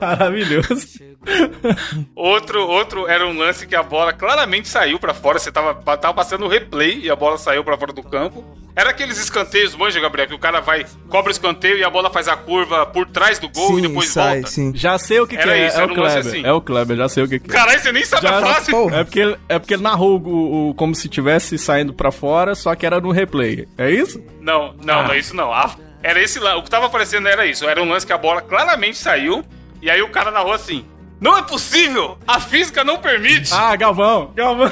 [0.00, 0.86] Maravilhoso.
[2.14, 5.38] Outro, outro era um lance que a bola claramente saiu pra fora.
[5.38, 8.44] Você tava, tava passando o replay e a bola saiu pra fora do campo.
[8.74, 12.10] Era aqueles escanteios, manja, Gabriel, que o cara vai, cobra o escanteio e a bola
[12.10, 14.50] faz a curva por trás do gol e Sim, depois sai, volta.
[14.50, 14.72] sim.
[14.74, 15.66] Já sei o que, que Era é.
[15.66, 16.18] isso, é era o um Kleber.
[16.18, 16.46] assim.
[16.46, 17.52] É o Kleber, já sei o que, que é.
[17.52, 18.70] Caralho, você nem sabe Já- a frase?
[18.94, 22.54] É porque, ele, é porque ele narrou o, o- como se tivesse saindo pra fora,
[22.54, 23.66] só que era no replay.
[23.76, 24.22] É isso?
[24.40, 25.02] Não, não, Ah.
[25.02, 25.52] não é isso não.
[25.52, 26.58] A- era esse lance.
[26.58, 27.68] O que tava aparecendo era isso.
[27.68, 29.44] Era um lance que a bola claramente saiu.
[29.82, 30.84] E aí o cara narrou assim:
[31.20, 32.16] Não é possível!
[32.26, 33.52] A física não permite!
[33.52, 34.32] Ah, Galvão!
[34.34, 34.70] Galvão!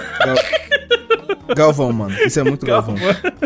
[1.55, 2.17] Galvão, mano.
[2.25, 2.95] Isso é muito Galvão.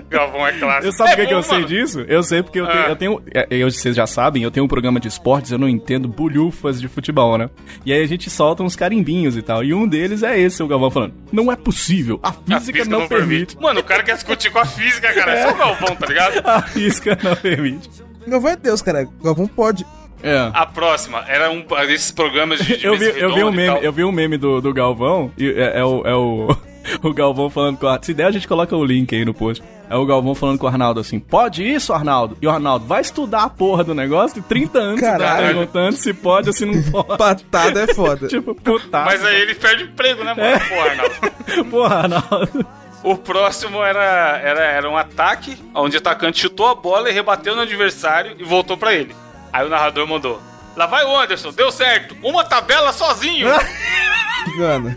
[0.09, 0.87] Galvão é clássico.
[0.87, 2.01] Eu sabe é por que eu sei disso?
[2.01, 2.85] Eu sei porque eu tenho.
[2.85, 2.89] Ah.
[2.89, 5.69] Eu tenho é, eu, vocês já sabem, eu tenho um programa de esportes, eu não
[5.69, 7.51] entendo bolhufas de futebol, né?
[7.85, 9.63] E aí a gente solta uns carimbinhos e tal.
[9.63, 13.07] E um deles é esse, o Galvão falando: Não é possível, a A física, não,
[13.07, 13.57] permite.
[13.61, 15.33] Mano, o cara quer discutir com a física, cara.
[15.33, 16.41] É só o Galvão, tá ligado?
[16.47, 17.89] A física não permite.
[18.27, 19.09] Galvão é Deus, cara.
[19.23, 19.85] Galvão pode.
[20.23, 20.51] É.
[20.53, 23.93] A próxima era um desses programas de, de Eu vi, eu vi um meme, eu
[23.93, 26.57] vi um meme do, do Galvão, e é, é o, é o,
[27.03, 27.99] o Galvão falando com a.
[28.03, 29.63] Se der, a gente coloca o link aí no post.
[29.89, 32.37] É o Galvão falando com o Arnaldo assim: pode isso, Arnaldo?
[32.41, 35.47] E o Arnaldo, vai estudar a porra do negócio de 30 anos você tá Caralho.
[35.47, 37.45] perguntando se pode ou se não pode.
[37.45, 38.29] Patada é foda.
[38.29, 39.05] tipo, puta.
[39.05, 40.49] Mas aí ele perde emprego, né, mano?
[40.49, 40.59] É.
[40.59, 41.71] Pô, Arnaldo.
[41.71, 42.67] Porra, Arnaldo.
[43.03, 47.57] O próximo era, era, era um ataque, onde o atacante chutou a bola e rebateu
[47.57, 49.15] no adversário e voltou pra ele.
[49.53, 50.41] Aí o narrador mandou:
[50.77, 53.49] Lá vai o Anderson, deu certo, uma tabela sozinho.
[54.57, 54.97] Mano.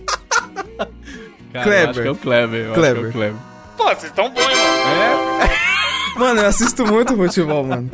[1.52, 1.84] Cara, Kleber.
[1.84, 2.74] Eu acho que é o Kleber.
[2.74, 3.06] Kleber.
[3.06, 3.42] É o Kleber.
[3.78, 5.44] Pô, vocês estão bons, mano.
[5.44, 5.64] É?
[6.16, 7.90] Mano, eu assisto muito futebol, mano.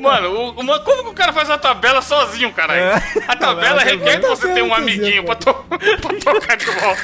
[0.00, 2.80] Mano, o- como que o cara faz uma tabela sozinho, caralho?
[2.80, 3.02] É.
[3.28, 7.02] A tabela requer que você tenha um amiguinho pra, to pra tocar de volta.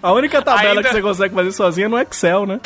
[0.00, 2.60] A única tabela Ainda- que você consegue fazer sozinha é no Excel, né?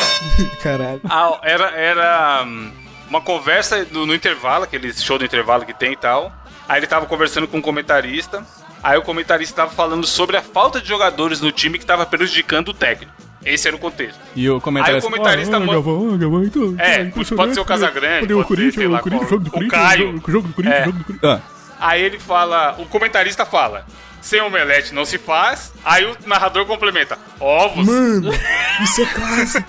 [0.62, 1.00] Caralho.
[1.08, 2.70] Ah, era, era hum,
[3.08, 6.32] uma conversa no, no intervalo, aquele show do intervalo que tem e tal.
[6.68, 8.44] Aí ele tava conversando com um comentarista.
[8.82, 12.68] Aí o comentarista tava falando sobre a falta de jogadores no time que tava prejudicando
[12.68, 13.12] o técnico.
[13.44, 14.18] Esse era o contexto.
[14.36, 15.06] E o comentarista.
[15.06, 17.68] Aí o comentarista Ah, manda- Galvão, Galvão, então, É, impressionante, pode ser o né?
[17.68, 20.06] Casagrande, o pode ser, sei lá o Corinthians, qual- jogo do o Corinthians, Caio.
[20.12, 20.84] jogo, jogo do Corinthians, É.
[20.84, 21.32] jogo do Corinthians.
[21.40, 21.40] Ah.
[21.80, 23.86] Aí ele fala, o comentarista fala,
[24.20, 25.72] sem omelete não se faz.
[25.84, 27.86] Aí o narrador complementa, ovos.
[27.86, 28.30] Mano,
[28.82, 29.68] isso é clássico.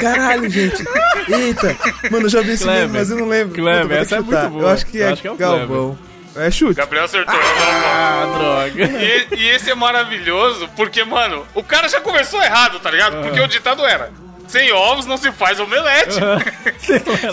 [0.00, 0.84] Caralho, gente.
[1.28, 1.76] Eita.
[2.10, 2.82] Mano, eu já vi esse Kleber.
[2.82, 3.54] meme, mas eu não lembro.
[3.54, 4.62] Kleber, Puta, essa é muito boa.
[4.62, 5.98] Eu acho que Eu é, acho que é o Galvão.
[6.36, 6.74] É chute.
[6.74, 7.34] Gabriel acertou.
[7.34, 8.84] Ah, droga.
[8.84, 13.20] E, e esse é maravilhoso porque, mano, o cara já começou errado, tá ligado?
[13.22, 14.12] Porque o ditado era:
[14.50, 16.18] sem ovos não se faz omelete.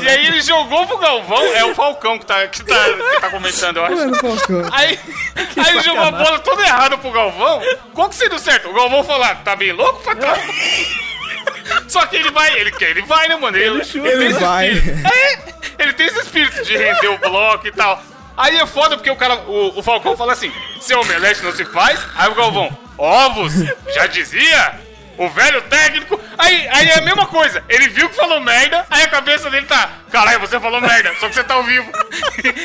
[0.01, 3.29] e aí ele jogou pro Galvão, é o Falcão que tá, que tá, que tá
[3.29, 3.95] comentando, eu acho.
[3.95, 4.69] Mano, Falcão.
[4.71, 4.99] Aí,
[5.35, 7.61] aí ele jogou a bola toda errada pro Galvão.
[7.93, 8.69] Qual que seria certo?
[8.69, 10.33] O Galvão falar, tá bem louco, Facão?
[11.87, 13.57] Só que ele vai, ele quer, ele vai, né, mano?
[13.57, 13.69] Ele.
[13.69, 14.69] Ele esse vai.
[14.69, 15.39] É,
[15.79, 18.01] ele tem esse espírito de render o bloco e tal.
[18.35, 21.65] Aí é foda porque o cara, o, o Falcão fala assim: seu omelete não se
[21.65, 21.99] faz.
[22.15, 23.53] Aí o Galvão, ovos,
[23.93, 24.86] já dizia.
[25.17, 26.19] O velho técnico.
[26.37, 27.63] Aí, aí é a mesma coisa.
[27.67, 29.89] Ele viu que falou merda, aí a cabeça dele tá.
[30.11, 31.91] Caralho, você falou merda, só que você tá ao vivo.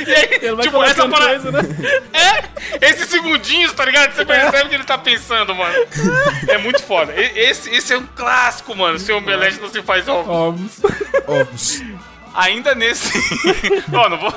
[0.07, 1.41] E aí, Ele vai tipo, essa parada.
[1.41, 1.61] coisa, né?
[2.13, 4.13] É, esses segundinhos, tá ligado?
[4.13, 5.75] Você percebe que ele tá pensando, mano.
[6.49, 7.13] É muito foda.
[7.17, 8.99] Esse, esse é um clássico, mano.
[8.99, 10.31] Seu omelete não se faz ovo.
[10.31, 10.81] Ovos.
[11.27, 11.83] Ovos.
[12.35, 13.13] Ainda nesse.
[13.93, 14.35] Ó, não vou.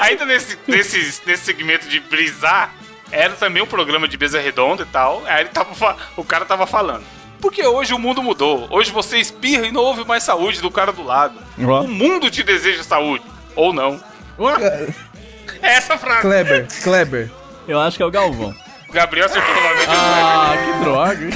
[0.00, 2.72] Ainda nesse, nesse, nesse segmento de brisar,
[3.10, 5.22] era também um programa de mesa redonda e tal.
[5.26, 7.04] Aí ele tava, o cara tava falando.
[7.42, 8.68] Porque hoje o mundo mudou.
[8.70, 11.34] Hoje você espirra e não ouve mais saúde do cara do lado.
[11.66, 11.82] Ó.
[11.82, 13.24] O mundo te deseja saúde.
[13.56, 14.00] Ou não.
[15.60, 16.22] É essa frase.
[16.22, 17.30] Kleber, Kleber.
[17.68, 18.52] Eu acho que é o Galvão.
[18.92, 19.86] Gabriel acertou novamente.
[19.88, 21.28] Ah, que droga.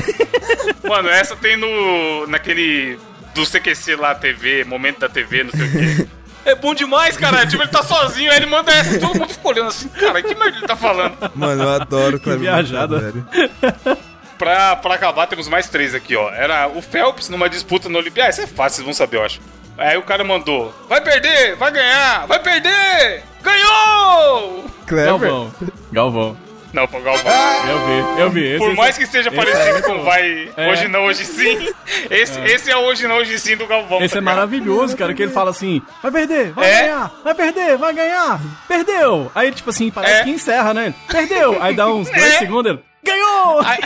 [0.89, 2.27] Mano, essa tem no.
[2.27, 2.99] naquele.
[3.35, 6.09] do CQC lá, TV, momento da TV, não sei o quê.
[6.45, 7.47] É bom demais, cara.
[7.47, 8.99] Tipo, ele tá sozinho, aí ele manda essa.
[8.99, 11.17] Todo mundo fica olhando assim, cara, que merda ele tá falando?
[11.35, 12.41] Mano, eu adoro o Kleber.
[12.41, 12.99] viajada.
[12.99, 13.27] velho.
[14.39, 16.30] Pra, pra acabar, temos mais três aqui, ó.
[16.30, 18.28] Era o Phelps numa disputa no Olimpíada.
[18.28, 19.41] Ah, isso é fácil, vocês vão saber, eu acho.
[19.78, 23.22] Aí o cara mandou: Vai perder, vai ganhar, vai perder!
[23.43, 24.64] Ganhou!
[24.87, 25.07] Kleber.
[25.07, 25.53] Galvão.
[25.93, 26.37] Galvão.
[26.72, 27.32] Não, pô, Galvão.
[27.68, 28.45] Eu vi, eu vi.
[28.49, 30.70] Esse, Por esse- mais que seja parecido é com vai É.
[30.70, 31.72] hoje não, hoje sim,
[32.11, 34.03] esse é, esse é o hoje não, hoje sim do Galvão.
[34.03, 34.34] Esse tá é ligado?
[34.34, 36.80] maravilhoso, cara, que ele fala assim, vai perder, vai É?
[36.82, 39.32] ganhar, vai perder, vai ganhar, perdeu.
[39.34, 40.24] Aí, tipo assim, parece É.
[40.24, 40.93] que encerra, né?
[41.11, 41.57] Perdeu.
[41.62, 42.39] Aí dá uns dois É.
[42.39, 43.61] segundos, ele, ganhou!
[43.61, 43.79] A,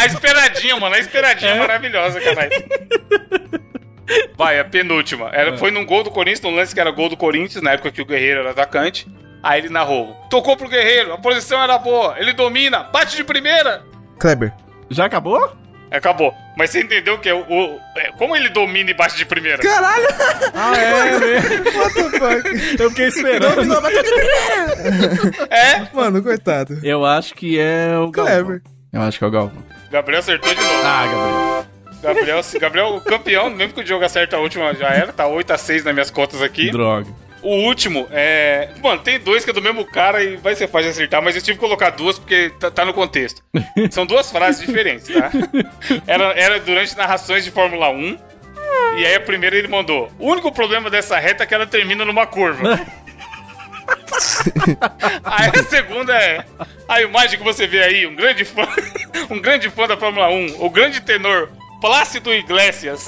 [0.00, 2.50] a esperadinha, mano, a esperadinha é maravilhosa, caralho.
[4.36, 5.30] Vai, a penúltima.
[5.32, 7.92] Era, Foi num gol do Corinthians, num lance que era gol do Corinthians, na época
[7.92, 9.06] que o Guerreiro era atacante.
[9.42, 10.14] Aí ele narrou.
[10.28, 13.82] Tocou pro Guerreiro, a posição era boa, ele domina, bate de primeira.
[14.18, 14.52] Kleber.
[14.90, 15.56] Já acabou?
[15.90, 16.34] Acabou.
[16.56, 19.58] Mas você entendeu que é o, o- é, como ele domina e bate de primeira?
[19.58, 20.06] Caralho!
[20.54, 21.40] Ah, é, né?
[21.76, 22.82] What the fuck?
[22.82, 23.64] Eu fiquei esperando.
[23.64, 25.46] Não, bateu de primeira!
[25.50, 26.78] É, Mano, coitado.
[26.82, 28.34] Eu acho que é o Galvão.
[28.44, 28.62] Kleber.
[28.92, 29.62] Eu acho que é o Galvão.
[29.90, 30.74] Gabriel acertou de novo.
[30.84, 31.66] Ah, Gabriel.
[32.02, 35.82] Gabriel, Gabriel, o campeão, mesmo que o jogo acerta a última, já era, tá 8x6
[35.84, 36.70] nas minhas contas aqui.
[36.70, 37.06] Droga.
[37.42, 38.68] O último é.
[38.82, 41.34] Mano, tem dois que é do mesmo cara e vai ser fácil de acertar, mas
[41.34, 43.42] eu tive que colocar duas porque tá, tá no contexto.
[43.90, 45.30] São duas frases diferentes, tá?
[46.06, 48.18] Era, era durante narrações de Fórmula 1.
[48.98, 52.04] E aí a primeira ele mandou: O único problema dessa reta é que ela termina
[52.04, 52.78] numa curva.
[55.24, 56.44] Aí a segunda é
[56.88, 58.66] a imagem que você vê aí, um grande fã,
[59.30, 63.06] um grande fã da Fórmula 1, o grande tenor Plácido Iglesias.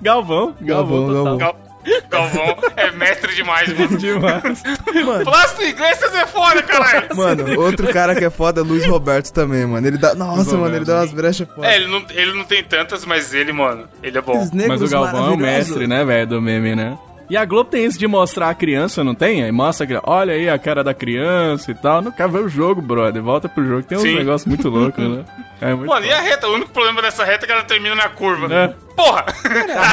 [0.00, 1.36] Galvão, Galvão, Galvão, total.
[1.36, 1.69] Galvão.
[2.10, 3.96] Gal- Galvão é mestre demais, mano.
[3.98, 4.62] Demais.
[5.04, 7.08] Mano, Plácido Iglesias é foda, caralho.
[7.16, 9.86] mano, outro cara que é foda é Luiz Roberto também, mano.
[9.86, 10.14] Ele dá.
[10.14, 11.66] Nossa, mano, ele dá umas brechas foda.
[11.66, 14.46] É, ele não, ele não tem tantas, mas ele, mano, ele é bom.
[14.68, 16.98] Mas o Galvão é o mestre, né, velho, do meme, né?
[17.30, 19.44] E a Globo tem isso de mostrar a criança, não tem?
[19.44, 22.02] Aí mostra, a criança, olha aí a cara da criança e tal.
[22.02, 23.22] Não quer ver o jogo, brother.
[23.22, 23.84] Volta pro jogo.
[23.84, 24.16] Tem uns Sim.
[24.16, 25.24] negócios muito loucos, né?
[25.60, 26.48] É muito Mano, e a reta?
[26.48, 28.52] O único problema dessa reta é que ela termina na curva.
[28.54, 28.74] É.
[28.96, 29.24] Porra!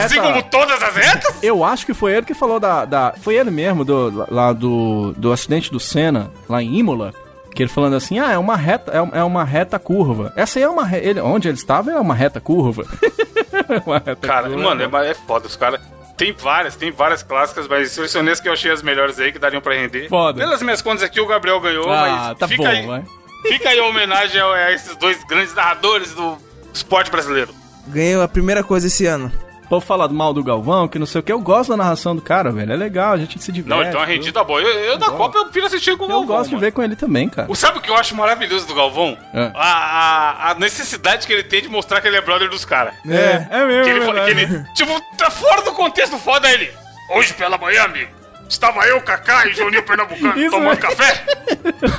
[0.01, 1.36] assim reta- como todas as retas?
[1.43, 2.86] Eu acho que foi ele que falou da.
[2.86, 7.13] da foi ele mesmo, do, lá do, do acidente do Senna, lá em Imola.
[7.53, 10.32] Que ele falando assim, ah, é uma reta, é, é uma reta curva.
[10.36, 12.86] Essa aí é uma re- ele Onde ele estava é uma reta curva.
[13.86, 14.63] uma reta Cara, curva.
[14.63, 15.47] mano, é, é foda.
[15.47, 15.82] Os caras.
[16.15, 19.38] Tem várias, tem várias clássicas, mas selecionei as que eu achei as melhores aí que
[19.38, 20.07] dariam pra render.
[20.09, 20.39] Foda.
[20.39, 22.86] Pelas minhas contas aqui, o Gabriel ganhou, Ah, mas tá fica bom, aí.
[22.88, 23.03] vai.
[23.43, 26.38] Fica aí a homenagem a, a esses dois grandes narradores do
[26.73, 27.53] esporte brasileiro.
[27.88, 29.31] Ganhou a primeira coisa esse ano.
[29.65, 31.29] O povo fala mal do Galvão, que não sei o que.
[31.31, 32.71] Eu gosto da narração do cara, velho.
[32.71, 33.69] É legal, a gente se diverte.
[33.69, 34.05] Não, uma tudo.
[34.09, 34.61] rendida boa.
[34.61, 36.27] Eu, eu da Copa eu prefiro assistir com o Eu Galvão.
[36.27, 36.65] gosto de mano.
[36.65, 37.51] ver com ele também, cara.
[37.51, 39.17] O sabe o que eu acho maravilhoso do Galvão?
[39.33, 39.51] É.
[39.53, 39.67] A,
[40.47, 42.93] a, a necessidade que ele tem de mostrar que ele é brother dos caras.
[43.05, 46.71] É, é mesmo, Que ele, é que ele, tipo, tá fora do contexto foda ele.
[47.13, 48.11] Hoje pela manhã, amigo,
[48.47, 50.81] estava eu, Kaká e Juninho Pernambucano Isso tomando mesmo.
[50.81, 51.25] café.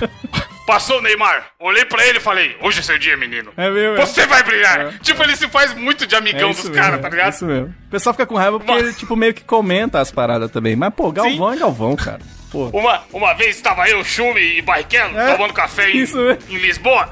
[0.68, 1.46] Passou o Neymar.
[1.58, 3.50] Olhei pra ele e falei, hoje é seu dia, menino.
[3.56, 4.04] É mesmo, é.
[4.04, 4.98] Você vai brilhar.
[4.98, 7.32] Tipo, ele se faz muito de amigão É dos caras, tá é ligado?
[7.32, 7.74] Isso mesmo.
[7.86, 10.76] O pessoal fica com raiva porque Mas- ele, tipo, meio que comenta as paradas também.
[10.76, 11.56] Mas, pô, Galvão Sim.
[11.56, 12.20] é Galvão, cara.
[12.52, 12.66] Pô.
[12.68, 16.04] Uma, uma vez estava eu, Chume e Barrichello É, tomando café em,
[16.50, 17.08] em Lisboa.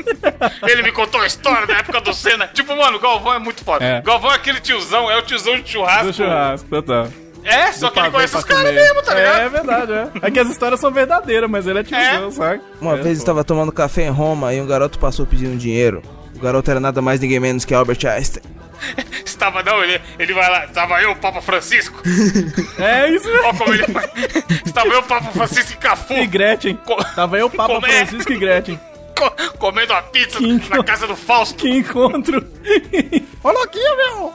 [0.68, 2.48] Ele me contou a história da época do Senna.
[2.48, 3.82] Tipo, mano, o Galvão é muito foda.
[3.84, 4.00] É.
[4.02, 6.06] Galvão é aquele tiozão, é o tiozão de churrasco.
[6.08, 7.08] Do churrasco, total.
[7.44, 9.40] É, só que ele conhece os caras mesmo, tá ligado?
[9.40, 10.08] É, é verdade, é.
[10.22, 12.30] É que as histórias são verdadeiras, mas ele é tiozão, É.
[12.30, 12.60] sabe?
[12.80, 13.18] Uma É, vez eu pô.
[13.22, 16.02] estava tomando café em Roma e um garoto passou pedindo dinheiro.
[16.36, 18.42] O garoto era nada mais ninguém menos que Albert Einstein.
[19.24, 20.64] Estava não, ele, ele vai lá.
[20.64, 22.00] Estava eu, o Papa Francisco.
[22.78, 23.46] É isso mesmo.
[23.48, 24.08] Ó como ele vai.
[24.66, 26.14] Estava eu, o Papa Francisco e Cafu.
[26.14, 26.76] E Gretchen.
[26.84, 28.04] Co- Tava eu, Papa Como é?
[28.06, 28.80] Francisco e Gretchen.
[29.30, 31.56] Co- comendo a pizza Que na casa do Fausto.
[31.56, 32.38] Que encontro.
[33.42, 34.32] Ô, louquinho, meu.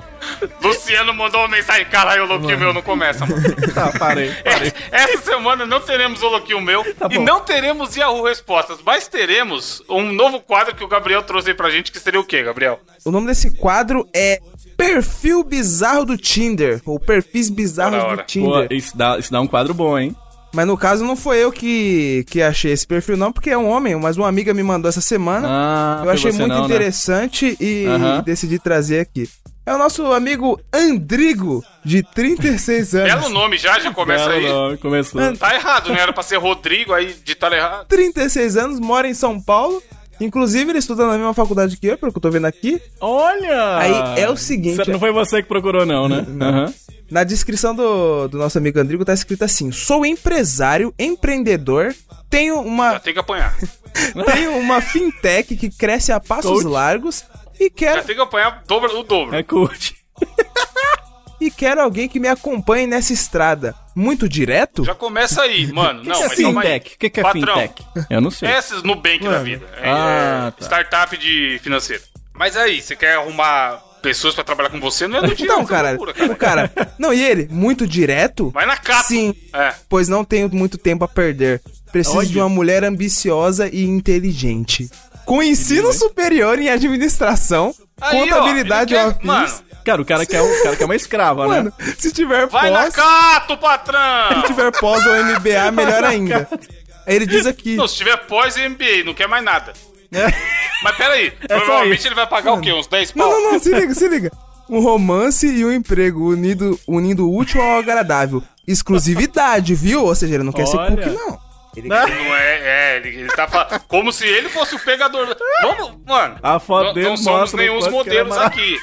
[0.62, 1.86] Luciano mandou uma mensagem.
[1.86, 3.42] Caralho, o louquinho meu não começa, mano.
[3.74, 4.74] Tá, parei, parei.
[4.92, 9.08] Essa essa semana não teremos o louquinho meu Tá e não teremos Yahoo Respostas, mas
[9.08, 12.44] teremos um novo quadro que o Gabriel trouxe aí pra gente, que seria o quê,
[12.44, 12.80] Gabriel?
[13.06, 14.42] O nome desse quadro é
[14.76, 16.82] Perfil Bizarro do Tinder.
[16.86, 18.18] Ou Perfis Bizarros do hora.
[18.18, 18.68] Pô, Tinder.
[18.72, 20.16] isso dá, isso dá um quadro bom, hein?
[20.58, 23.70] Mas no caso não foi eu que, que achei esse perfil, não, porque é um
[23.70, 25.48] homem, mas uma amiga me mandou essa semana.
[25.48, 26.66] Ah, eu achei muito não, né?
[26.66, 28.24] interessante e Aham.
[28.24, 29.30] decidi trazer aqui.
[29.64, 33.08] É o nosso amigo Andrigo, de 36 anos.
[33.14, 34.52] Belo nome já, já começa Belo aí.
[34.52, 35.22] nome, começou.
[35.38, 36.00] Tá errado, né?
[36.00, 37.86] Era pra ser Rodrigo, aí ditaram errado.
[37.86, 39.80] 36 anos, mora em São Paulo.
[40.20, 42.82] Inclusive, ele estuda na mesma faculdade que eu, pelo que eu tô vendo aqui.
[43.00, 43.78] Olha!
[43.78, 46.26] Aí é o seguinte, Cê- Não foi você que procurou, não, né?
[46.42, 46.74] Aham.
[47.10, 51.96] Na descrição do, do nosso amigo Andrigo tá escrito assim: Sou empresário, empreendedor,
[52.30, 53.56] tenho Já uma, tem que apanhar.
[54.34, 56.66] tenho uma fintech que cresce a passos Coach.
[56.68, 57.24] largos
[57.60, 59.00] e Já quero, tem que apanhar o dobro.
[59.00, 59.36] O dobro.
[59.36, 59.96] É curte.
[61.40, 63.74] e quero alguém que me acompanhe nessa estrada.
[64.00, 64.86] Muito direto?
[64.86, 66.02] Já começa aí, mano.
[66.02, 66.96] O Não, que, que é fintech?
[66.96, 67.86] O que, que é Patrão, fintech?
[68.10, 68.48] Eu não sei.
[68.50, 69.44] Essas Nubank da Mano.
[69.44, 69.66] vida.
[69.82, 70.66] É, Ah, é tá.
[70.66, 72.04] startup de financeiro.
[72.34, 75.08] Mas aí, você quer arrumar pessoas pra trabalhar com você?
[75.08, 76.72] Não é no dia, Então, essa cara, loucura, o cara.
[77.00, 77.48] Não, e ele?
[77.50, 78.52] Muito direto?
[78.52, 79.04] Vai na capa.
[79.06, 79.74] Sim, É.
[79.90, 81.60] pois não tenho muito tempo a perder.
[81.92, 82.28] Preciso Olha.
[82.28, 84.88] de uma mulher ambiciosa e inteligente.
[85.26, 89.26] Com ensino superior em administração, Aí, ó, contabilidade eu quer-.
[89.26, 89.54] Mano,
[89.88, 91.94] Cara, o cara quer, o cara quer uma escrava, Mano, né?
[91.98, 94.42] se tiver vai na pós, cato, se patrão!
[94.46, 96.46] tiver pós ou MBA, melhor ainda.
[97.08, 99.72] Aí ele diz aqui, Não, se tiver pós e MBA, não quer mais nada.
[100.12, 100.26] É.
[100.84, 102.74] Mas peraí, só provavelmente ele vai pagar o quê?
[102.74, 103.30] Uns 10 pau?
[103.30, 104.30] não, não, não, se liga, se liga.
[104.70, 108.44] Um romance e um emprego unido, unindo o útil ao agradável.
[108.68, 110.04] Exclusividade, viu?
[110.04, 110.98] Ou seja, ele não quer ser Olha.
[110.98, 111.40] cookie, não.
[111.78, 112.06] Ele Né?
[112.08, 115.34] Não é, é, ele, ele tá falando como se ele fosse o pegador.
[115.62, 116.40] Vamos, mano.
[116.44, 118.78] A foto não, dele não somos nenhum que modelos é aqui.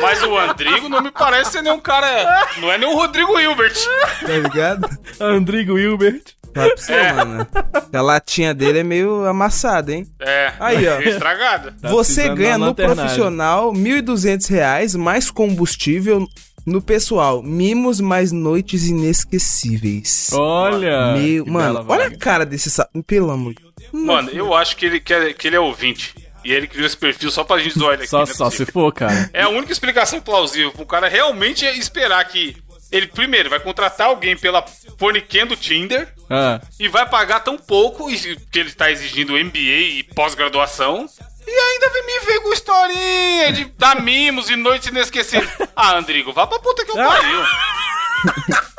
[0.00, 2.46] Mas o Andrigo não me parece ser nenhum cara.
[2.58, 3.74] Não é nem o Rodrigo Hilbert.
[4.20, 4.88] Tá ligado?
[5.20, 6.22] Andrigo Hilbert.
[6.54, 7.12] Vai pra você, É.
[7.12, 7.46] mano.
[7.92, 10.06] A latinha dele é meio amassada, hein?
[10.20, 10.52] É.
[10.58, 11.00] Aí, ó.
[11.00, 11.74] Estragada.
[11.80, 16.26] Tá Você ganha no profissional 1.200 reais, mais combustível
[16.66, 17.42] no pessoal.
[17.42, 20.30] Mimos mais noites inesquecíveis.
[20.32, 21.12] Olha!
[21.12, 22.14] Meu, mano, olha vaga.
[22.14, 22.88] a cara desse sa...
[23.06, 23.60] Pelo amor de
[23.92, 26.14] Mano, eu acho que ele, que ele é ouvinte.
[26.44, 28.10] E ele criou esse perfil só pra gente zoar ele aqui.
[28.10, 29.30] Só, não é só se for, cara.
[29.32, 32.56] É a única explicação plausível pro cara realmente esperar que
[32.90, 34.64] ele, primeiro, vai contratar alguém pela
[34.98, 38.08] Forniquendo Tinder, Ah, e vai pagar tão pouco,
[38.50, 41.06] que ele tá exigindo MBA e pós-graduação.
[41.46, 45.50] E ainda vem me ver com historinha de dar mimos e noites inesquecíveis.
[45.74, 47.40] Ah, Andrigo, vá pra puta que eu pariu.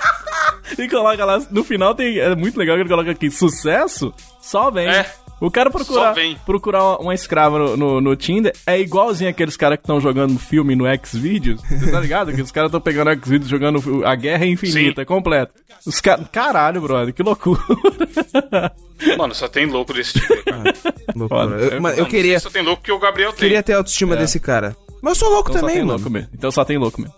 [0.77, 2.17] E coloca lá, no final tem.
[2.17, 4.87] É muito legal que ele coloca aqui, sucesso, só vem.
[4.89, 5.13] É.
[5.41, 6.13] O cara procurar,
[6.45, 10.75] procurar uma- escrava no, no, no Tinder é igualzinho aqueles caras que estão jogando filme
[10.75, 11.59] no Xvideos.
[11.63, 12.31] Você tá ligado?
[12.31, 15.51] que os caras estão pegando o Xvideos jogando a Guerra Infinita completa.
[15.85, 16.27] Os caras.
[16.31, 17.59] Caralho, brother, que loucura.
[19.17, 20.33] Mano, só tem louco desse tipo.
[21.15, 21.41] Loucura.
[21.49, 21.55] Foda.
[21.75, 23.39] Eu, mano, eu queria, Só tem louco que o Gabriel tem.
[23.39, 24.75] queria ter a autoestima desse cara.
[25.01, 25.93] Mas eu sou louco Então também, mano.
[25.93, 26.29] louco mesmo.
[26.33, 27.15] Então só tem louco mesmo.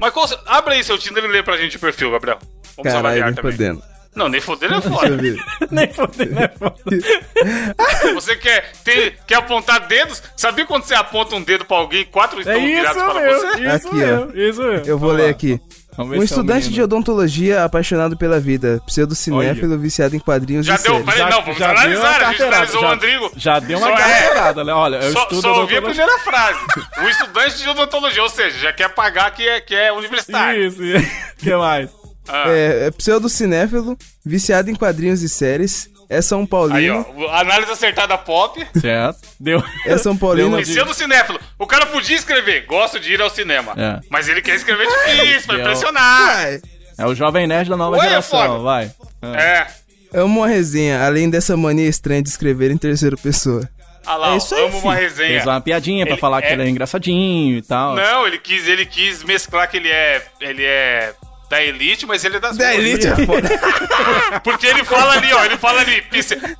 [0.00, 2.38] Mas qual, abre aí seu Tinder e lê pra gente o perfil, Gabriel.
[2.76, 3.52] Vamos Caralho, avaliar também.
[3.52, 3.82] fodendo.
[4.14, 5.08] Não, nem fodendo é foda.
[5.70, 8.12] Nem foda, nem foda.
[8.14, 10.22] Você quer, ter, quer apontar dedos?
[10.36, 13.22] Sabia quando você aponta um dedo pra alguém e quatro É estão virados isso para
[13.38, 13.46] você?
[13.76, 14.86] isso Aqui, mesmo, isso mesmo.
[14.86, 15.30] Eu vou Vamos ler lá.
[15.30, 15.60] aqui.
[15.96, 20.74] Vamos Um é o estudante de odontologia apaixonado pela vida, pseudo-cinéfilo viciado em quadrinhos Já
[20.74, 21.04] e deu, séries.
[21.06, 22.22] peraí, não, vamos deu analisar.
[22.22, 23.32] A gente analisou o já- Andrigo.
[23.36, 24.72] Já deu uma é- carteirada, né?
[24.72, 26.58] Olha, eu Só, estudo só ouvi a primeira frase.
[27.02, 30.66] O estudante de odontologia, ou seja, já quer pagar que é, que é universitário.
[30.66, 31.06] Isso, isso.
[31.42, 31.90] O que mais?
[32.28, 37.72] Ah, É, é pseudo-cinéfilo, viciado em quadrinhos e séries, é São Aí, Paulino, ó, análise
[37.72, 38.64] acertada pop.
[38.80, 39.18] Certo.
[39.40, 39.62] Deu.
[39.86, 43.72] é São Paulino, E sendo cinéfilo, o cara podia escrever, gosto de ir ao cinema.
[43.76, 44.00] É.
[44.10, 46.60] Mas ele quer escrever difícil, pra É impressionar.
[46.98, 48.58] É o jovem nerd da nova Oi, é geração, foda.
[48.62, 48.90] vai.
[49.22, 49.66] É.
[50.14, 53.68] amo uma resenha, além dessa mania estranha de escrever em terceira pessoa.
[54.04, 55.08] Olha lá, É isso aí, amo uma filho.
[55.08, 55.28] resenha.
[55.28, 57.94] Fez uma piadinha pra Ele falar que é- ele é engraçadinho e tal.
[57.94, 60.22] Não, ele quis, ele quis mesclar que ele é.
[60.40, 61.14] Ele é
[61.52, 62.78] da elite, mas ele é das Da ruas.
[62.78, 63.48] elite é foda.
[64.42, 66.02] Porque ele fala ali, ó, ele fala ali,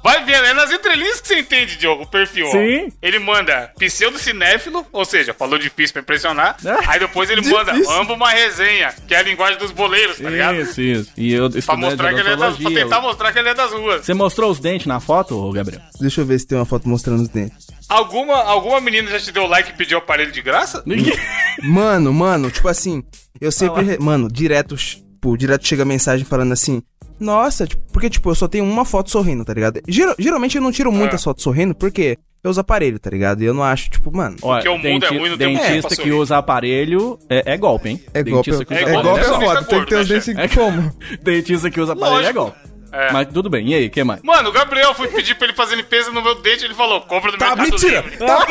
[0.04, 2.50] vai vendo, é nas entrelinhas que você entende, Diogo, o perfil, ó.
[2.52, 2.92] Sim.
[3.00, 6.56] Ele manda pseudo cinéfilo, ou seja, falou difícil pra impressionar.
[6.86, 7.90] Aí depois ele manda, Difícil.
[7.94, 10.56] amo uma resenha, que é a linguagem dos boleiros, tá ligado?
[10.60, 11.10] Isso, isso.
[11.16, 13.72] E eu Pra mostrar que ele é das, pra tentar mostrar que ele é das
[13.72, 14.04] ruas.
[14.04, 15.80] Você mostrou os dentes na foto, ô, Gabriel?
[16.00, 17.66] Deixa eu ver se tem uma foto mostrando os dentes.
[17.92, 20.82] Alguma, alguma menina já te deu like e pediu aparelho de graça?
[21.62, 23.02] Mano, mano, tipo assim,
[23.40, 23.82] eu sempre.
[23.84, 26.82] re- Mano, direto, tipo, direto chega mensagem falando assim.
[27.20, 29.80] Nossa, tipo, porque, tipo, eu só tenho uma foto sorrindo, tá ligado?
[29.86, 31.24] Geral- geralmente eu não tiro muitas É.
[31.24, 33.42] fotos sorrindo, porque eu uso aparelho, tá ligado?
[33.42, 34.36] E eu não acho, tipo, mano.
[34.42, 37.90] Olha, Porque o mundo é ruim, não tem dentista que usa aparelho é, é golpe,
[37.90, 38.02] hein?
[38.12, 40.08] É golpe, Dentista que é, usa golpe, golpe é foda, Dentista tem que ter os
[40.08, 40.92] dentes como?
[41.22, 42.58] Dentista que usa aparelho é golpe.
[42.92, 43.10] É.
[43.12, 44.20] Mas tudo bem, e aí, o que mais?
[44.22, 47.32] Mano, o Gabriel foi pedir pra ele fazer limpeza no meu dente, ele falou, compra
[47.32, 48.00] no Tá, Mercado mentira!
[48.02, 48.16] Livre.
[48.18, 48.46] Tá,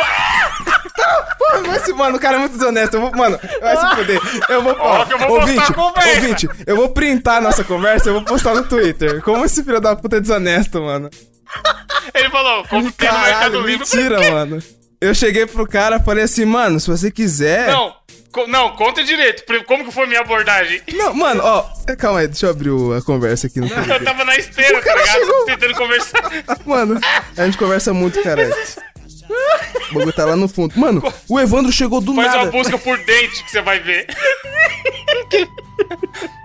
[1.37, 2.95] Porra, mas esse, mano, o cara é muito desonesto.
[2.95, 4.19] Eu vou, mano, vai se fuder.
[4.49, 6.09] Eu vou, Ó, que eu vou postar ouvinte, a conversa.
[6.21, 9.21] ouvinte, eu vou printar a nossa conversa e eu vou postar no Twitter.
[9.21, 11.09] Como esse filho da puta é desonesto, mano.
[12.13, 13.77] Ele falou, compra no Mercado Caralho, Livre.
[13.79, 14.59] mentira, mano.
[14.99, 17.67] Eu cheguei pro cara e falei assim, mano, se você quiser.
[17.71, 17.93] Não,
[18.47, 19.43] não, conta direito.
[19.65, 20.81] Como que foi minha abordagem?
[20.93, 21.65] Não, mano, ó,
[21.97, 24.03] calma aí, deixa eu abrir a conversa aqui no Eu Twitter.
[24.03, 25.19] tava na esteira, tá cara ligado?
[25.19, 25.45] chegou.
[25.45, 26.31] Tentando conversar.
[26.65, 26.99] Mano,
[27.37, 28.53] a gente conversa muito, caralho.
[29.89, 30.77] O bagulho tá lá no fundo.
[30.77, 32.39] Mano, o Evandro chegou do Faz nada.
[32.43, 34.07] uma busca por dente que você vai ver.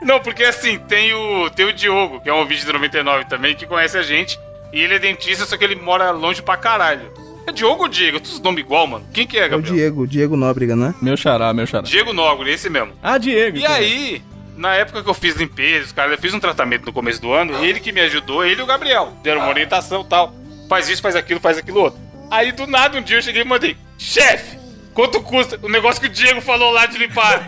[0.02, 3.54] Não, porque assim, tem o, tem o Diogo, que é um ouvinte do 99 também,
[3.56, 4.38] que conhece a gente.
[4.72, 7.10] E ele é dentista, só que ele mora longe pra caralho.
[7.46, 8.18] É Diogo ou Diego?
[8.18, 9.06] Todos os nomes igual, mano.
[9.12, 9.74] Quem que é, É o Gabriel?
[9.74, 10.94] Diego, Diego Nóbrega, né?
[11.00, 11.84] Meu xará, meu xará.
[11.84, 12.92] Diego Nogre, esse mesmo.
[13.02, 13.56] Ah, Diego.
[13.56, 14.22] E aí,
[14.56, 17.32] na época que eu fiz limpeza, os caras, eu fiz um tratamento no começo do
[17.32, 20.34] ano, ele que me ajudou, ele e o Gabriel, deram uma orientação e tal.
[20.68, 22.00] Faz isso, faz aquilo, faz aquilo outro.
[22.30, 24.58] Aí do nada um dia eu cheguei e mandei, chefe,
[24.92, 27.46] quanto custa o negócio que o Diego falou lá de limpar?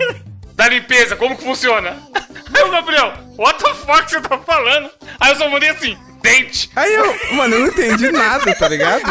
[0.54, 1.96] da limpeza, como que funciona?
[2.54, 4.90] Aí o Gabriel, what the fuck você tá falando?
[5.20, 6.70] Aí eu só mandei assim, dente.
[6.74, 9.02] Aí eu, mano, eu não entendi nada, tá ligado?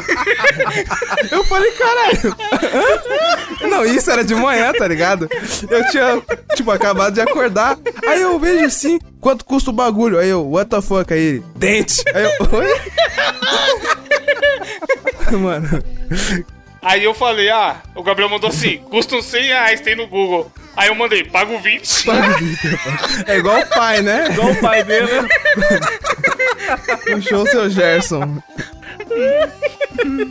[1.32, 2.36] Eu falei, caralho.
[3.70, 5.30] Não, isso era de manhã, tá ligado?
[5.70, 6.22] Eu tinha,
[6.56, 7.78] tipo, acabado de acordar.
[8.06, 10.20] Aí eu vejo assim, quanto custa o bagulho?
[10.20, 11.14] Aí eu, what the fuck?
[11.14, 12.04] Aí ele, dente.
[12.14, 12.82] Aí eu, oi?
[15.38, 15.84] Mano,
[16.82, 20.50] Aí eu falei, ah, o Gabriel mandou assim, custa uns 100 reais, tem no Google.
[20.78, 22.06] Aí eu mandei, pago 20.
[23.26, 24.28] é igual o pai, né?
[24.32, 25.08] Igual o pai dele.
[25.22, 25.28] né?
[27.16, 28.42] Puxou o seu Gerson.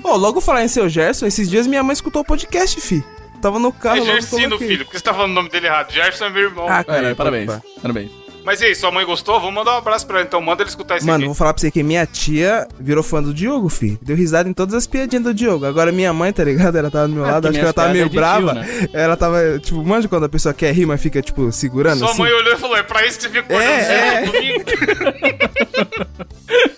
[0.05, 3.03] Ô, logo falar em seu Gerson, esses dias minha mãe escutou o podcast, fi.
[3.43, 5.93] Tava no carro, É Gersino, filho, porque você tá falando o nome dele errado.
[5.93, 6.67] Gerson é meu irmão.
[6.69, 7.49] Ah, Aí, cara, parabéns.
[7.51, 7.63] opa.
[7.83, 8.11] Parabéns.
[8.47, 9.41] Mas e aí, sua mãe gostou?
[9.41, 11.25] Vamos mandar um abraço pra ela, então manda ele escutar isso Mano, aqui.
[11.27, 13.99] vou falar pra você que minha tia virou fã do Diogo, fi.
[14.01, 15.67] Deu risada em todas as piadinhas do Diogo.
[15.67, 16.77] Agora minha mãe, tá ligado?
[16.79, 18.55] Ela tava do meu É, lado, acho que ela tava meio é brava.
[18.65, 22.11] tio, Ela tava, tipo, manja quando a pessoa quer rir, mas fica, tipo, segurando Sua
[22.11, 22.23] assim?
[22.23, 24.65] mãe olhou e falou, é pra isso que você fica É, cedo comigo,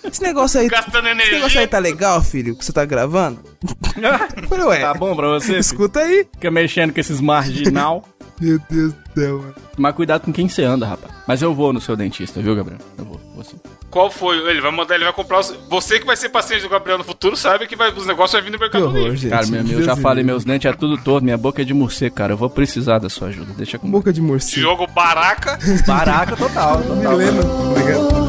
[0.11, 0.67] Esse negócio aí.
[0.67, 1.67] gastando Esse negócio aí energia.
[1.67, 3.39] tá legal, filho, que você tá gravando?
[4.49, 4.79] Falei, ué.
[4.81, 5.47] Tá bom pra você?
[5.47, 5.59] filho?
[5.59, 6.25] Escuta aí.
[6.33, 8.03] Fica mexendo com esses marginal.
[8.39, 9.55] Meu Deus do céu, mano.
[9.75, 11.13] Tomar cuidado com quem você anda, rapaz.
[11.27, 12.79] Mas eu vou no seu dentista, viu, Gabriel?
[12.97, 13.57] Eu vou, vou sim.
[13.89, 14.37] Qual foi?
[14.49, 15.39] Ele vai mandar, ele vai comprar.
[15.39, 15.53] Os...
[15.69, 18.43] Você que vai ser paciente do Gabriel no futuro sabe que vai, os negócios vão
[18.43, 19.17] vir no Mercado horror, Livre.
[19.17, 19.31] gente.
[19.31, 22.15] Cara, meu, eu já falei, meus dentes é tudo todo, minha boca é de morcego,
[22.15, 22.33] cara.
[22.33, 23.51] Eu vou precisar da sua ajuda.
[23.57, 23.97] Deixa comigo.
[23.97, 24.61] Boca de morcego.
[24.61, 25.57] Jogo Baraca.
[25.87, 27.17] Baraca total, total.
[27.17, 27.41] Milena.
[27.43, 28.28] Obrigado.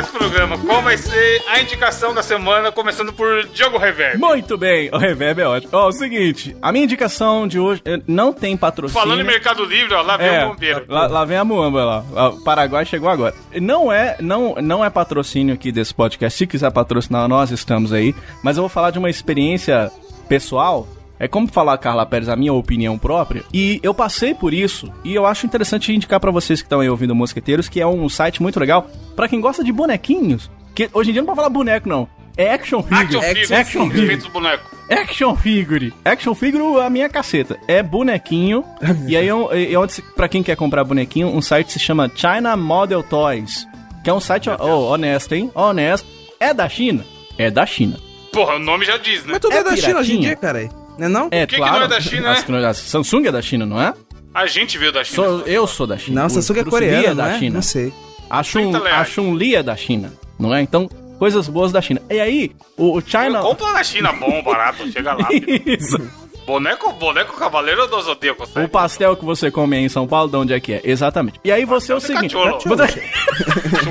[0.00, 4.18] Esse programa, qual vai ser a indicação da semana, começando por Diogo Reverb?
[4.18, 5.70] Muito bem, o reverb é ótimo.
[5.74, 9.00] Ó, o seguinte, a minha indicação de hoje não tem patrocínio.
[9.02, 10.84] Falando em Mercado Livre, ó, lá vem É, o bombeiro.
[10.88, 12.28] lá, lá vem a Muamba lá.
[12.30, 13.34] O Paraguai chegou agora.
[13.60, 16.36] Não é, não, não é patrocínio aqui desse podcast.
[16.38, 18.14] Se quiser patrocinar, nós estamos aí.
[18.42, 19.90] Mas eu vou falar de uma experiência
[20.28, 20.86] pessoal.
[21.20, 23.44] É como falar, Carla Pérez, a minha opinião própria.
[23.52, 24.90] E eu passei por isso.
[25.04, 28.08] E eu acho interessante indicar pra vocês que estão aí ouvindo Mosqueteiros, que é um
[28.08, 30.50] site muito legal pra quem gosta de bonequinhos.
[30.74, 32.08] Que hoje em dia não pode falar boneco, não.
[32.36, 33.18] É action figure.
[33.18, 33.54] Action Figure.
[33.54, 34.14] Action figure.
[34.16, 34.66] Os bonecos.
[34.90, 35.92] Action figure.
[36.04, 37.58] Action figure, a minha caceta.
[37.68, 38.64] É bonequinho.
[39.06, 42.10] e aí, eu, eu, onde se- pra quem quer comprar bonequinho, um site se chama
[42.14, 43.66] China Model Toys.
[44.02, 45.50] Que é um site ó, honesto, hein?
[45.54, 46.08] Honesto.
[46.38, 47.04] É da China?
[47.36, 47.98] É da China.
[48.32, 49.32] Porra, o nome já diz, né?
[49.32, 50.66] Mas tudo é, É da China hoje em dia, cara.
[51.00, 51.28] Não é não?
[51.30, 51.78] É, que que claro.
[51.78, 53.94] não é da China, Acho que não é da- Samsung é da China, não é?
[54.34, 55.16] A gente veio da China.
[55.28, 56.20] Sou, eu sou da China.
[56.20, 57.38] Não, O Samsung é Lee coreana, da não é?
[57.38, 57.54] China.
[57.54, 57.92] Não sei.
[58.28, 59.08] A Chun, 30 a reais.
[59.08, 60.60] Chun-Li é da China, não é?
[60.62, 60.88] Então,
[61.18, 62.00] coisas boas da China.
[62.08, 63.40] E aí, o, o China...
[63.40, 65.28] Compra na China bom, barato, chega lá.
[65.66, 66.00] Isso.
[66.46, 70.36] boneco, boneco Cavaleiro do Zodíaco, O pastel que você come aí em São Paulo, de
[70.36, 70.80] onde é que é?
[70.84, 71.40] Exatamente.
[71.42, 72.34] E aí você é o seguinte.
[72.36, 72.60] cachorro.
[72.76, 73.02] Você...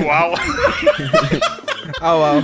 [0.06, 0.32] Uau.
[2.00, 2.42] Au, au.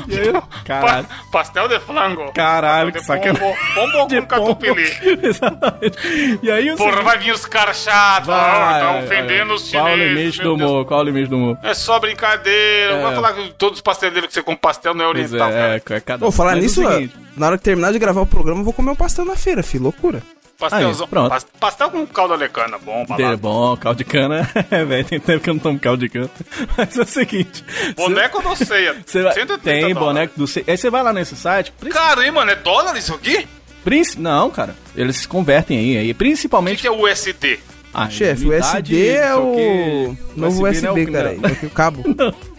[0.64, 1.04] Caralho.
[1.06, 2.32] Pa- pastel de flango.
[2.32, 3.40] Caralho, que sacanagem.
[3.40, 4.92] pombo, pombo De com catupiry.
[5.22, 6.38] Exatamente.
[6.42, 9.88] E aí o Porra, seguinte- vai vir os caras chatos, tá ofendendo os Qual o
[9.90, 10.14] chineses.
[10.16, 10.84] limite do humor?
[10.84, 11.58] Qual o limite do humor?
[11.62, 12.92] É só brincadeira.
[12.92, 13.02] Não É.
[13.04, 15.80] vai falar que todos os pasteleiros que você compra pastel não é Pois oriental, é,
[15.80, 15.96] cara.
[15.96, 18.60] é, cada Vou falar é nisso, seguinte, na hora que terminar de gravar o programa,
[18.60, 19.84] eu vou comer um pastel na feira, filho.
[19.84, 20.22] Loucura.
[20.58, 21.04] Pastelzão.
[21.06, 21.28] Aí, pronto.
[21.30, 23.36] pas- Pastel com caldo alecana, bom, É balado.
[23.38, 24.48] bom, caldo de cana.
[24.70, 26.30] É, velho, tem tempo que eu não tomo caldo de cana.
[26.76, 27.64] Mas é o seguinte.
[27.96, 28.92] Boneco não sei.
[29.04, 29.98] Você vai, 130 tem dólares.
[29.98, 30.46] boneco do...
[30.46, 31.72] Ce- Aí você vai lá nesse site...
[31.90, 32.50] Caro, hein, mano?
[32.50, 33.46] É dólar isso aqui?
[33.84, 34.74] princi- Não, cara.
[34.96, 35.96] Eles se convertem aí.
[35.98, 36.80] aí O que, principalmente...
[36.80, 37.58] que é USD?
[37.94, 40.16] Ah, Chefe, o unidade, USB é sei o quê.
[40.36, 41.32] novo não é USB, o- cara.
[41.34, 41.48] não.
[41.48, 42.02] É o cabo.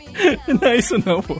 [0.47, 1.39] Não é isso não, pô.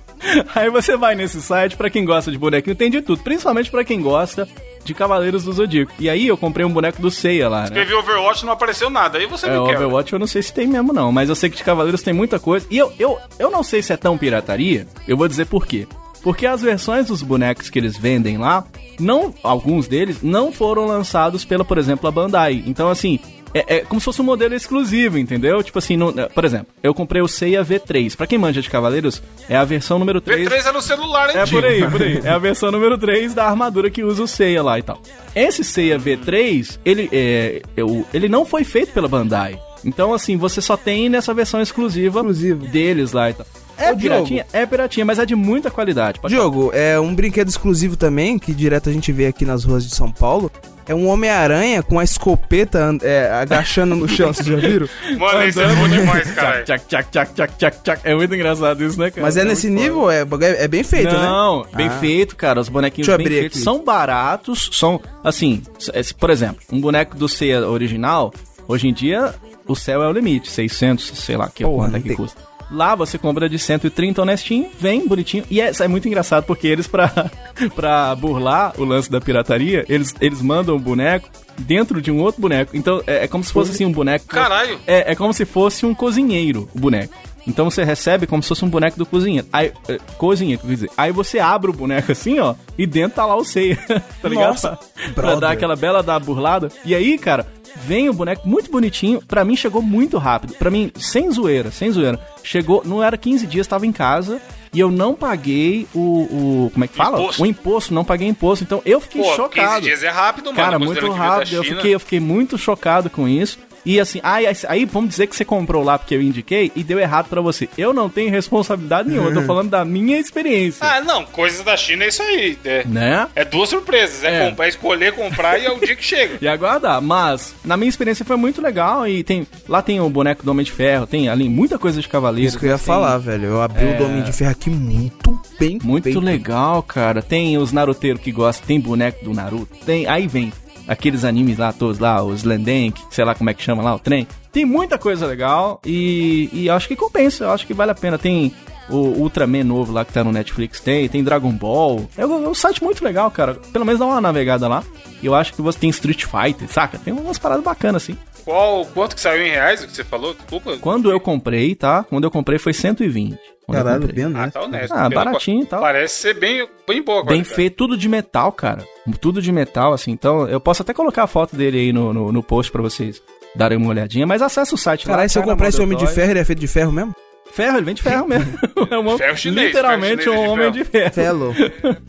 [0.53, 3.23] Aí você vai nesse site, pra quem gosta de bonequinho, tem de tudo.
[3.23, 4.47] Principalmente pra quem gosta
[4.87, 5.91] de Cavaleiros do Zodíaco.
[5.99, 7.65] E aí eu comprei um boneco do Seiya lá, né?
[7.67, 9.17] Escrevi Overwatch não apareceu nada.
[9.17, 9.75] Aí você É, me quer.
[9.75, 12.13] Overwatch eu não sei se tem mesmo não, mas eu sei que de Cavaleiros tem
[12.13, 12.65] muita coisa.
[12.71, 15.87] E eu, eu, eu não sei se é tão pirataria, eu vou dizer por quê.
[16.23, 18.65] Porque as versões dos bonecos que eles vendem lá,
[18.99, 22.63] não, alguns deles não foram lançados pela, por exemplo, a Bandai.
[22.65, 23.19] Então, assim,
[23.59, 25.61] é, é como se fosse um modelo exclusivo, entendeu?
[25.63, 28.15] Tipo assim, não- por exemplo, eu comprei o Seiya V3.
[28.15, 30.47] Pra quem manja de Cavaleiros, é a versão número 3.
[30.47, 32.21] V3 é no celular, hein, É por aí, por aí.
[32.23, 35.01] É a versão número 3 da armadura que usa o Seiya lá e tal.
[35.35, 39.59] Esse Seiya V3, ele, é, eu- ele não foi feito pela Bandai.
[39.85, 42.65] Então, assim, você só tem nessa versão exclusiva Exclusivo.
[42.67, 43.45] deles lá e tal.
[43.77, 44.45] É Ô, piratinha?
[44.51, 46.19] É piratinha, mas é de muita qualidade.
[46.19, 49.87] Pode Diogo, é um brinquedo exclusivo também, que direto a gente vê aqui nas ruas
[49.87, 50.51] de São Paulo.
[50.89, 54.87] É um Homem-Aranha com a escopeta é, agachando no chão, vocês já viram?
[55.19, 56.63] Mano, isso é bom demais, cara.
[56.63, 58.01] Tchac, tchac, tchac, tchac, tchac, tchac.
[58.05, 59.21] É muito engraçado isso, né, cara?
[59.21, 61.19] Mas é nesse muito nível, é, é, é bem feito, né?
[61.19, 61.99] não, bem Ah.
[61.99, 62.61] feito, cara.
[62.61, 63.63] Os bonequinhos bem abrir feitos aqui.
[63.65, 68.33] são baratos, são assim, s- por exemplo, um boneco do Seiya original,
[68.65, 69.35] hoje em dia
[69.67, 72.15] o céu é o limite, 600, sei lá, que Porra, quanto é não que tem-
[72.17, 72.41] custa.
[72.69, 75.43] Lá você compra de 130 honestinho, vem bonitinho.
[75.49, 77.11] E é, é muito engraçado porque eles, pra,
[77.75, 82.41] pra burlar o lance da pirataria, eles, eles mandam o boneco dentro de um outro
[82.41, 82.75] boneco.
[82.75, 84.25] Então é, é como se fosse assim um boneco.
[84.27, 84.79] Caralho.
[84.85, 87.13] É, é como se fosse um cozinheiro, o boneco.
[87.47, 89.47] Então você recebe como se fosse um boneco do cozinheiro.
[89.53, 90.91] Aí, é, cozinha, quer dizer.
[90.97, 93.77] Aí você abre o boneco assim, ó, e dentro tá lá o ceia,
[94.21, 94.49] tá ligado?
[94.49, 94.77] Nossa,
[95.15, 96.69] pra, pra dar aquela bela da burlada.
[96.83, 97.47] E aí, cara,
[97.85, 99.21] vem o boneco muito bonitinho.
[99.21, 100.53] Pra mim chegou muito rápido.
[100.53, 102.19] Pra mim, sem zoeira, sem zoeira.
[102.43, 104.41] Chegou, não era 15 dias, tava em casa.
[104.73, 107.19] E eu não paguei o, o como é que fala?
[107.19, 107.41] Imposto.
[107.41, 108.63] O imposto, não paguei imposto.
[108.63, 109.75] Então eu fiquei Pô, chocado.
[109.75, 110.57] 15 dias é rápido, mano.
[110.57, 111.55] Cara, muito rápido.
[111.55, 113.57] Eu fiquei, eu fiquei muito chocado com isso.
[113.87, 116.99] E assim, aí, aí- vamos dizer que você comprou lá porque eu indiquei e deu
[116.99, 117.69] errado pra você.
[117.77, 120.85] Eu não tenho responsabilidade nenhuma, eu tô falando da minha experiência.
[120.85, 122.57] Ah, não, coisas da China é isso aí.
[122.65, 123.27] É, Né?
[123.35, 124.23] é duas surpresas.
[124.23, 124.49] É, É.
[124.49, 126.37] comprar, é escolher, comprar e é o dia que chega.
[126.41, 127.01] E aguardar.
[127.01, 129.47] Mas, na minha experiência foi muito legal e tem.
[129.67, 132.47] Lá tem o boneco do Homem de Ferro, tem ali muita coisa de cavaleiro.
[132.47, 133.45] Isso que eu ia tem- falar, velho.
[133.45, 136.19] Eu abri o Domínio de Ferro aqui muito bem Muito feito.
[136.19, 137.21] legal, cara.
[137.21, 140.05] Tem os naruteiros que gostam, tem boneco do Naruto, tem.
[140.07, 140.51] Aí vem
[140.87, 143.99] aqueles animes lá, todos lá, os Landank, sei lá como é que chama lá, o
[143.99, 144.27] trem.
[144.51, 148.17] Tem muita coisa legal e, e acho que compensa, eu acho que vale a pena.
[148.17, 148.53] Tem
[148.89, 152.09] o Ultraman novo lá que tá no Netflix, tem, tem Dragon Ball.
[152.17, 153.55] É um, é um site muito legal, cara.
[153.73, 154.83] Pelo menos dá uma navegada lá.
[155.21, 156.97] Eu acho que você tem Street Fighter, saca?
[156.97, 158.17] Tem umas paradas bacanas assim.
[158.45, 160.33] Qual, quanto que saiu em reais o que você falou?
[160.33, 160.77] Desculpa.
[160.77, 162.03] Quando eu comprei, tá?
[162.03, 163.37] Quando eu comprei foi 120.
[163.69, 164.53] Caralho, bem Ah, honesto.
[164.53, 164.93] tá honesto.
[164.93, 165.81] Ah, baratinho e tal.
[165.81, 167.53] Parece ser bem, bem boa Bem qualidade.
[167.55, 168.83] feito, tudo de metal, cara.
[169.19, 170.11] Tudo de metal, assim.
[170.11, 173.21] Então, eu posso até colocar a foto dele aí no, no, no post pra vocês
[173.55, 176.07] darem uma olhadinha, mas acessa o site Caralho, se eu comprar esse Homem de.
[176.07, 177.13] Ferro, ele é feito de ferro mesmo?
[177.53, 178.57] Ferro, ele vem de ferro mesmo.
[178.89, 181.13] É um, Ferro chinês, literalmente ferro chinês um de homem de ferro.
[181.13, 181.55] Felo.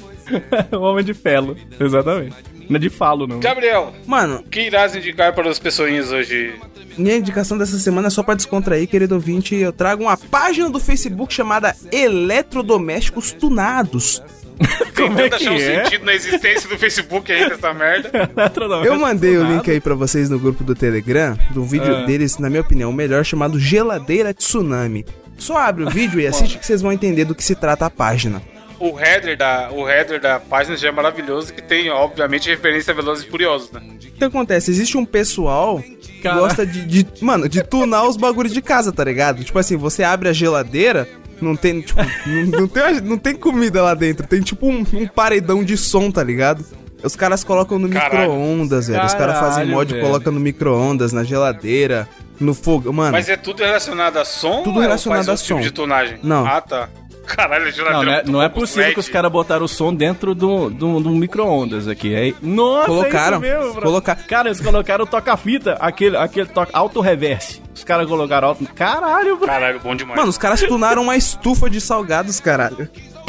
[0.72, 2.36] um homem de felo, exatamente.
[2.68, 3.40] Não é de falo, não.
[3.40, 6.54] Gabriel, Mano, o que irás indicar para as pessoinhas hoje?
[6.98, 9.54] minha indicação dessa semana é só pra descontrair, querido ouvinte.
[9.54, 14.22] Eu trago uma página do Facebook chamada Eletrodomésticos Tunados.
[14.96, 15.84] Como é Tentando achar que um é?
[15.84, 18.10] sentido na existência do Facebook ainda, essa merda.
[18.84, 22.04] Eu mandei o link aí pra vocês no grupo do Telegram, do vídeo Ah.
[22.04, 25.06] deles, na minha opinião, o melhor, chamado Geladeira Tsunami.
[25.38, 27.90] Só abre o vídeo e assiste que vocês vão entender do que se trata a
[27.90, 28.42] página.
[28.80, 32.94] O header, da, o header da página já é maravilhoso, que tem, obviamente, referência a
[32.94, 33.80] Velozes e Furiosos, né?
[33.82, 34.70] O que acontece?
[34.70, 36.38] Existe um pessoal que Cara.
[36.38, 39.42] gosta de, de- Mano, de tunar os bagulhos de casa, tá ligado?
[39.42, 41.08] Tipo assim, você abre a geladeira,
[41.40, 45.06] não tem, tipo, não, não tem, não tem comida lá dentro, tem tipo um, um
[45.08, 46.64] paredão de som, tá ligado?
[47.02, 48.32] Os caras colocam no Caralho.
[48.32, 49.04] micro-ondas, velho.
[49.04, 52.08] Os caras fazem Caralho, mod e colocam no micro-ondas, na geladeira,
[52.40, 52.92] no fogo.
[52.92, 54.62] Mano, Mas é tudo relacionado a som?
[54.62, 55.60] Tudo ou é- relacionado faz a tipo som.
[55.62, 56.18] de tonagem?
[56.22, 56.46] Não.
[56.46, 56.88] Ah, tá.
[57.24, 58.94] Caralho, a Não, geladeira não é, muito não é possível LED.
[58.94, 62.16] que os caras botaram o som dentro do, do, do micro-ondas aqui.
[62.16, 63.82] Aí, nossa, Colocaram, é isso mesmo, bro.
[63.82, 67.60] coloca- Cara, eles colocaram o toca-fita, aquele, aquele toca, auto-reverse.
[67.74, 68.64] Os caras colocaram auto...
[68.74, 69.46] Caralho, bro.
[69.46, 70.16] Caralho, bom demais.
[70.18, 72.88] mano, os caras tunaram uma estufa de salgados, caralho.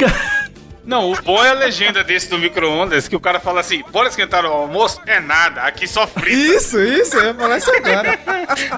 [0.90, 4.08] Não, o bom é a legenda desse do micro-ondas, que o cara fala assim, bora
[4.08, 5.00] esquentar o almoço?
[5.06, 6.28] É nada, aqui só frita.
[6.56, 8.18] Isso, isso, eu ia falar isso agora.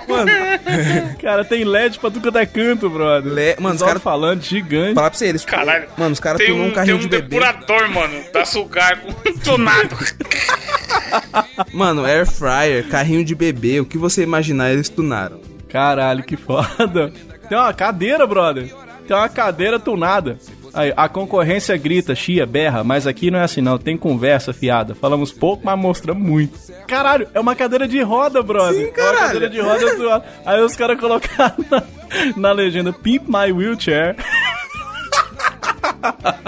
[0.07, 0.31] Mano,
[1.23, 3.33] Cara, tem LED pra tudo quanto é canto, brother.
[3.33, 4.95] Le- mano, os Os caras- falando gigante.
[4.95, 5.43] falar pra você, eles.
[5.43, 5.89] Caralho.
[5.97, 7.29] Mano, os caras tem um, um carrinho tem um de bebê.
[7.41, 9.11] depurador, mano, da sugar com
[9.43, 9.97] tunado.
[11.73, 15.41] Mano, air fryer, carrinho de bebê, o que você imaginar, eles tunaram.
[15.71, 17.11] Caralho, que foda.
[17.49, 18.71] Tem uma cadeira, brother.
[19.07, 20.39] Tem uma cadeira tunada.
[20.75, 24.95] Aí, a concorrência grita, chia, berra, mas aqui não é assim não, tem conversa fiada.
[24.95, 26.59] Falamos pouco, mas mostramos muito.
[26.87, 28.75] Caralho, é uma cadeira de roda, brother.
[28.75, 29.27] Sim, É uma caralho.
[29.27, 30.25] cadeira de roda zoada.
[30.47, 31.83] Aí os caras colocaram na,
[32.37, 34.17] na legenda Pimp My Wheelchair.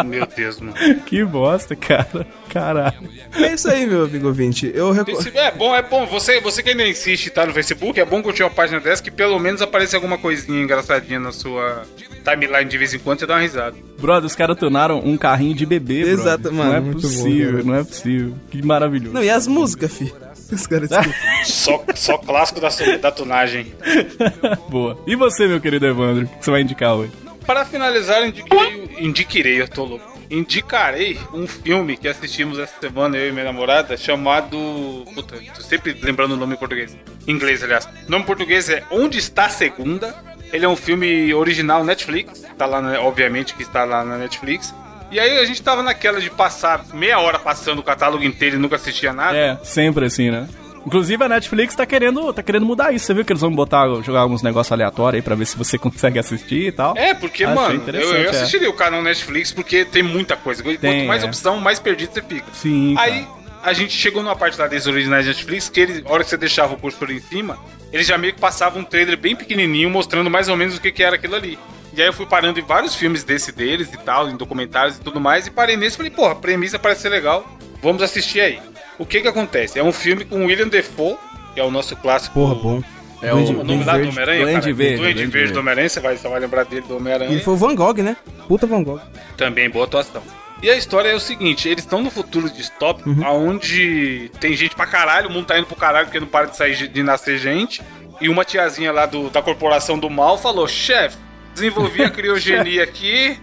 [0.04, 0.74] Meu Deus, mano.
[1.06, 2.26] que bosta, cara.
[2.48, 2.94] Caralho.
[3.36, 4.70] É isso aí, meu amigo ouvinte.
[4.74, 5.36] Eu recomendo.
[5.36, 6.06] É bom, é bom.
[6.06, 9.02] Você, você que ainda insiste e tá no Facebook, é bom curtir uma página dessa
[9.02, 11.82] que pelo menos aparece alguma coisinha engraçadinha na sua
[12.24, 13.76] timeline de vez em quando, você dá uma risada.
[13.98, 16.14] Brother, os caras tunaram um carrinho de bebê, brother.
[16.20, 17.64] Exato, mano, Não é muito bom, possível, cara.
[17.64, 18.34] não é possível.
[18.50, 19.14] Que maravilhoso.
[19.14, 20.12] Não, e as músicas, fi?
[20.52, 20.90] Os caras.
[21.44, 22.68] Só, só clássico da,
[23.00, 23.72] da tunagem.
[24.68, 24.98] Boa.
[25.06, 27.12] E você, meu querido Evandro, o que você vai indicar hoje?
[27.46, 30.13] Para finalizar, indiquei, indiquirei, eu tô louco.
[30.30, 35.04] Indicarei um filme que assistimos essa semana, eu e minha namorada, chamado.
[35.14, 36.96] Puta, tô sempre lembrando o nome em português.
[37.26, 37.86] Em inglês, aliás.
[38.06, 40.14] O nome em português é Onde Está a Segunda.
[40.52, 42.44] Ele é um filme original Netflix.
[42.56, 44.74] Tá lá, obviamente, que está lá na Netflix.
[45.10, 48.58] E aí a gente tava naquela de passar meia hora passando o catálogo inteiro e
[48.58, 49.36] nunca assistia nada.
[49.36, 50.48] É, sempre assim, né?
[50.86, 53.06] Inclusive a Netflix tá querendo, tá querendo mudar isso.
[53.06, 55.76] Você viu que eles vão botar, jogar alguns negócios aleatórios aí pra ver se você
[55.78, 56.96] consegue assistir e tal?
[56.96, 58.28] É, porque, Achei mano, eu, eu é.
[58.30, 60.62] assistiria o canal Netflix porque tem muita coisa.
[60.62, 61.26] Quanto Tem, mais é.
[61.26, 62.46] opção, mais perdido você fica.
[62.52, 63.10] Sim, cara.
[63.10, 63.26] Aí
[63.62, 66.28] a gente chegou numa parte lá desses originais da Netflix que eles, a hora que
[66.28, 67.58] você deixava o cursor em cima,
[67.90, 70.92] eles já meio que passavam um trailer bem pequenininho mostrando mais ou menos o que,
[70.92, 71.58] que era aquilo ali.
[71.96, 75.00] E aí eu fui parando em vários filmes desse deles e tal, em documentários e
[75.00, 77.46] tudo mais, e parei nesse e falei, porra, a premissa parece ser legal,
[77.80, 78.60] vamos assistir aí.
[78.98, 79.78] O que que acontece?
[79.78, 81.16] É um filme com William Defoe,
[81.54, 82.34] que é o nosso clássico.
[82.34, 82.82] Porra, bom.
[83.22, 84.08] É Duende- o O nome Duende lá do.
[84.08, 84.72] Homem-Aranha, Duende?
[84.72, 85.52] Verde, Duende Duende Verde Verde.
[85.52, 87.30] do Homem-Aranha, você vai, você vai lembrar dele do Homem-Aranha.
[87.32, 88.16] Ele foi o Van Gogh, né?
[88.46, 89.00] Puta Van Gogh.
[89.36, 90.22] Também boa atuação.
[90.62, 94.86] E a história é o seguinte: eles estão no futuro distópico, onde tem gente pra
[94.86, 97.82] caralho, o mundo tá indo pro caralho porque não para de sair de nascer gente.
[98.20, 101.16] E uma tiazinha lá do, da corporação do mal falou: chefe,
[101.54, 103.38] desenvolvi a criogenia aqui,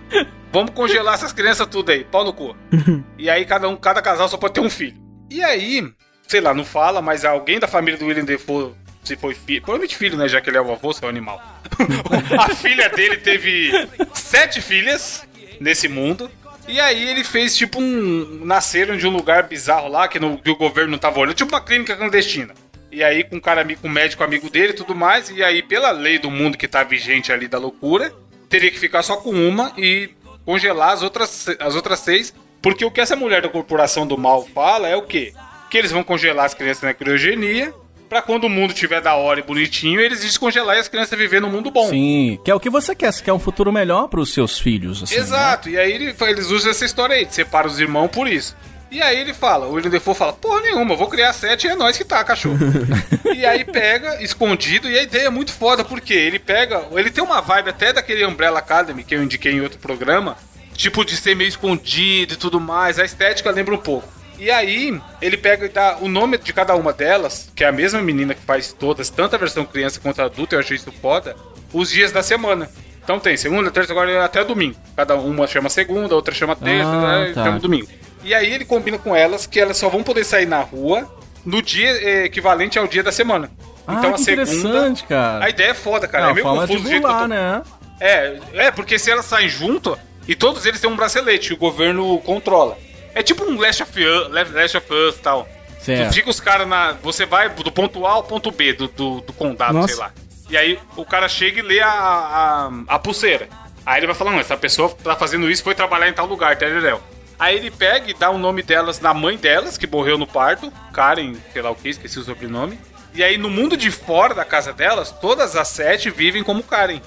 [0.52, 2.56] vamos congelar essas crianças tudo aí, pau no cu.
[3.18, 4.96] e aí cada um, cada casal só pode ter um filho.
[5.34, 5.90] E aí,
[6.28, 9.62] sei lá, não fala, mas alguém da família do William Defoe se foi filho.
[9.62, 10.28] Provavelmente filho, né?
[10.28, 11.42] Já que ele é o avô, seu animal.
[12.38, 13.72] a filha dele teve
[14.14, 15.24] sete filhas
[15.60, 16.30] nesse mundo.
[16.68, 18.42] E aí ele fez tipo um.
[18.46, 21.52] Nasceram de um lugar bizarro lá, que, no- que o governo não tava olhando, tipo
[21.54, 22.54] uma clínica clandestina.
[22.92, 25.30] E aí, com um cara amigo, um médico amigo dele e tudo mais.
[25.30, 28.14] E aí, pela lei do mundo que tá vigente ali da loucura,
[28.50, 30.10] teria que ficar só com uma e
[30.46, 32.34] congelar as outras, se- as outras seis.
[32.62, 35.34] Porque o que essa mulher da corporação do mal fala é o quê?
[35.70, 37.74] Que eles vão congelar as crianças na criogenia.
[38.10, 41.40] Pra quando o mundo tiver da hora e bonitinho, eles descongelar e as crianças viver
[41.40, 41.88] no mundo bom.
[41.90, 45.02] Sim, que é o que você quer, você quer um futuro melhor pros seus filhos,
[45.02, 48.28] assim, Exato, e aí ele- eles usam essa história aí, de separa os irmãos por
[48.28, 48.54] isso.
[48.92, 51.76] E aí ele fala, o William Defoe fala, porra nenhuma, vou criar sete e é
[51.76, 52.58] nós que tá, cachorro.
[53.34, 57.24] e aí pega, escondido, e a ideia é muito foda, porque ele pega, ele tem
[57.24, 60.36] uma vibe até daquele Umbrella Academy, que eu indiquei em outro programa,
[60.82, 64.08] tipo de ser meio escondido e tudo mais, a estética lembra um pouco.
[64.40, 67.72] E aí, ele pega e dá o nome de cada uma delas, que é a
[67.72, 71.36] mesma menina que faz todas, tanto a versão criança quanto adulta, eu achei isso foda,
[71.72, 72.68] os dias da semana.
[73.04, 74.76] Então tem segunda, terça, agora até domingo.
[74.96, 77.44] Cada uma chama segunda, outra chama terça, Ah, né, tá.
[77.44, 77.88] chama domingo.
[78.24, 81.08] E aí ele combina com elas que elas só vão poder sair na rua
[81.46, 83.50] no dia eh, equivalente ao dia da semana.
[83.88, 84.94] Ah, então a segunda.
[85.08, 85.46] cara.
[85.46, 86.28] A ideia é foda, cara.
[86.28, 87.62] É é meio de confuso tô- né?
[88.00, 89.98] é, é, porque se elas saem junto,
[90.28, 92.78] e todos eles têm um bracelete o governo controla.
[93.14, 95.48] É tipo um Last of Us, Last of Us e tal.
[95.80, 96.14] Certo.
[96.14, 96.94] Fica os caras na.
[97.02, 99.88] Você vai do ponto A ao ponto B do, do, do condado, Nossa.
[99.88, 100.12] sei lá.
[100.50, 103.50] E aí o cara chega e lê a, a, a pulseira.
[103.86, 106.56] Aí ele vai falar, não, essa pessoa tá fazendo isso foi trabalhar em tal lugar,
[106.56, 107.02] tereréu.
[107.40, 110.72] Aí ele pega e dá o nome delas na mãe delas, que morreu no parto,
[110.94, 112.78] Karen, sei lá o que, esqueci o sobrenome.
[113.16, 117.02] E aí no mundo de fora da casa delas, todas as sete vivem como Karen.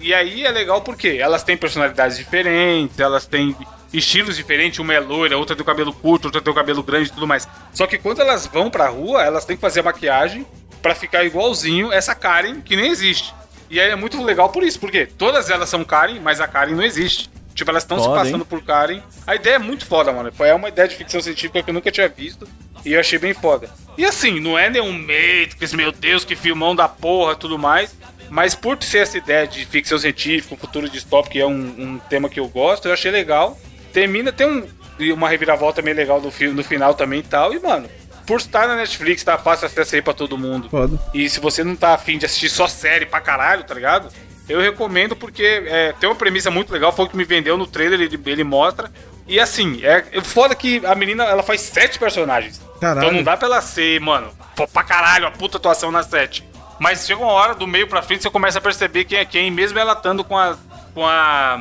[0.00, 3.56] E aí é legal porque elas têm personalidades diferentes, elas têm
[3.92, 7.08] estilos diferentes, uma é loira, outra tem o cabelo curto, outra tem o cabelo grande
[7.08, 7.48] e tudo mais.
[7.72, 10.46] Só que quando elas vão pra rua, elas têm que fazer a maquiagem
[10.80, 13.34] pra ficar igualzinho essa Karen que nem existe.
[13.68, 16.74] E aí é muito legal por isso, porque todas elas são Karen, mas a Karen
[16.74, 17.30] não existe.
[17.54, 18.46] Tipo, elas estão se passando hein?
[18.48, 19.02] por Karen.
[19.26, 20.32] A ideia é muito foda, mano.
[20.32, 22.48] Foi uma ideia de ficção científica que eu nunca tinha visto.
[22.84, 23.68] E eu achei bem foda.
[23.98, 27.94] E assim, não é nenhum Matrix, meu Deus, que filmão da porra tudo mais.
[28.30, 32.28] Mas por ser essa ideia de ficção científica, futuro distópico, que é um, um tema
[32.28, 33.58] que eu gosto, eu achei legal.
[33.92, 34.66] Termina, tem um,
[35.12, 37.52] uma reviravolta meio legal no, fi- no final também e tal.
[37.52, 37.88] E, mano,
[38.26, 40.68] por estar na Netflix, tá fácil acesso aí pra todo mundo.
[40.70, 40.96] Foda.
[41.12, 44.08] E se você não tá afim de assistir só série pra caralho, tá ligado?
[44.48, 47.66] Eu recomendo porque é, tem uma premissa muito legal, foi o que me vendeu no
[47.66, 48.90] trailer, ele, ele mostra.
[49.26, 52.60] E assim, é é foda que a menina ela faz sete personagens.
[52.80, 53.06] Caralho.
[53.06, 54.32] Então não dá pra ela ser, mano,
[54.72, 56.44] pra caralho, a puta atuação nas sete.
[56.80, 59.50] Mas chega uma hora do meio pra frente você começa a perceber quem é quem,
[59.50, 60.56] mesmo ela estando com a,
[60.94, 61.60] com a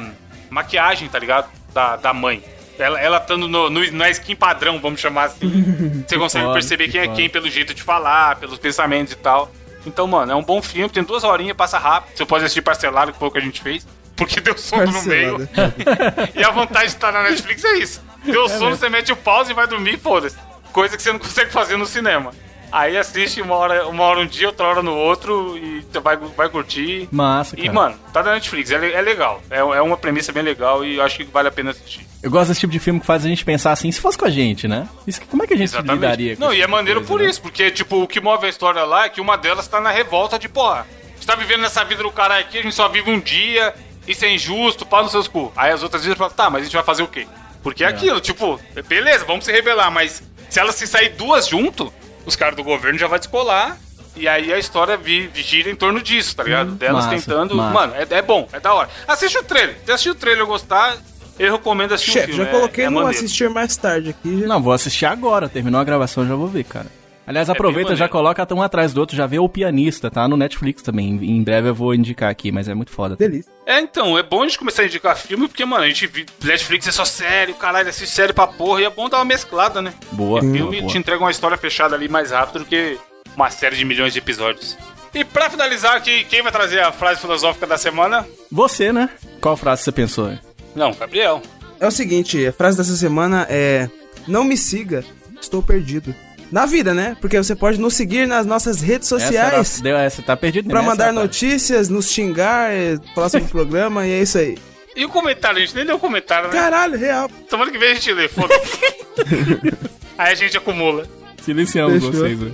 [0.49, 1.49] maquiagem, tá ligado?
[1.73, 2.41] Da, da mãe.
[2.79, 6.05] Ela, ela estando no, no, na skin padrão, vamos chamar assim.
[6.07, 9.17] você consegue foda, perceber que quem é quem pelo jeito de falar, pelos pensamentos e
[9.17, 9.51] tal.
[9.85, 12.17] Então, mano, é um bom filme, tem duas horinhas, passa rápido.
[12.17, 13.85] Você pode assistir parcelado, que foi o que a gente fez.
[14.15, 15.49] Porque deu sono no meio.
[16.33, 18.01] E a vantagem de estar na Netflix é isso.
[18.23, 20.37] Deu sono, você mete o pause e vai dormir, foda-se.
[20.71, 22.31] Coisa que você não consegue fazer no cinema.
[22.71, 26.15] Aí assiste uma hora, uma hora um dia, outra hora no outro e você vai,
[26.17, 27.07] vai curtir.
[27.11, 27.73] Massa, E, cara.
[27.73, 29.41] mano, tá na Netflix, é, é legal.
[29.49, 32.05] É, é uma premissa bem legal e eu acho que vale a pena assistir.
[32.21, 34.25] Eu gosto desse tipo de filme que faz a gente pensar assim, se fosse com
[34.25, 34.87] a gente, né?
[35.07, 37.21] Isso, como é que a gente lidaria com Não, e é tipo maneiro coisa, por
[37.21, 37.29] né?
[37.29, 39.89] isso, porque, tipo, o que move a história lá é que uma delas tá na
[39.89, 42.87] revolta de, porra, a gente tá vivendo nessa vida do caralho aqui, a gente só
[42.87, 43.73] vive um dia,
[44.07, 45.51] isso é injusto, pau nos seus cu.
[45.55, 47.25] Aí as outras vezes falam, tá, mas a gente vai fazer o quê?
[47.63, 51.93] Porque é aquilo, tipo, beleza, vamos se rebelar, mas se elas se sair duas junto,
[52.29, 53.77] os caras do governo já vai descolar.
[54.15, 56.71] E aí a história vi- gira em torno disso, tá ligado?
[56.71, 57.55] Delas massa, tentando.
[57.55, 57.73] massa.
[57.73, 58.89] Mano, é, é bom, é da hora.
[59.07, 59.77] Assiste o trailer.
[59.85, 60.97] Se assistir o trailer e gostar,
[61.37, 62.43] eu recomendo assistir o Chefe, filme.
[62.43, 63.17] já é- coloquei é no maneiro.
[63.17, 64.41] assistir mais tarde aqui.
[64.41, 64.47] Já...
[64.47, 65.47] Não, vou assistir agora.
[65.47, 66.87] Terminou a gravação, já vou ver, cara.
[67.29, 70.27] Aliás, aproveita, bem já coloca um atrás do outro, já vê o pianista, tá?
[70.27, 71.09] No Netflix também.
[71.09, 73.15] Em breve eu vou indicar aqui, mas é muito foda.
[73.15, 73.51] Delícia.
[73.67, 76.09] É, então, é bom a gente começar a indicar filme, porque, mano, a gente
[76.43, 79.79] Netflix é só sério, caralho, assiste sério pra porra, e é bom dar uma mesclada,
[79.79, 79.93] né?
[80.11, 80.41] Boa.
[80.41, 80.87] Filme boa, boa.
[80.91, 82.97] te entrega uma história fechada ali mais rápido do que
[83.35, 84.75] uma série de milhões de episódios.
[85.13, 88.25] E pra finalizar aqui, quem vai trazer a frase filosófica da semana?
[88.51, 89.07] Você, né?
[89.39, 90.35] Qual frase você pensou?
[90.75, 91.43] Não, Gabriel.
[91.79, 93.87] É o seguinte, a frase dessa semana é:
[94.27, 95.05] Não me siga,
[95.39, 96.15] estou perdido
[96.51, 97.15] na vida, né?
[97.21, 99.53] Porque você pode nos seguir nas nossas redes sociais.
[99.53, 102.71] Essa deu essa, tá perdido Pra mandar essa, notícias, nos xingar,
[103.13, 104.57] falar sobre o programa e é isso aí.
[104.95, 106.53] E o comentário, a gente nem deu comentário, né?
[106.53, 107.29] Caralho, real.
[107.49, 108.53] Tomara que vem a gente lê, foda
[110.17, 111.07] Aí a gente acumula.
[111.41, 112.11] Silenciamos fechou.
[112.11, 112.51] vocês, né?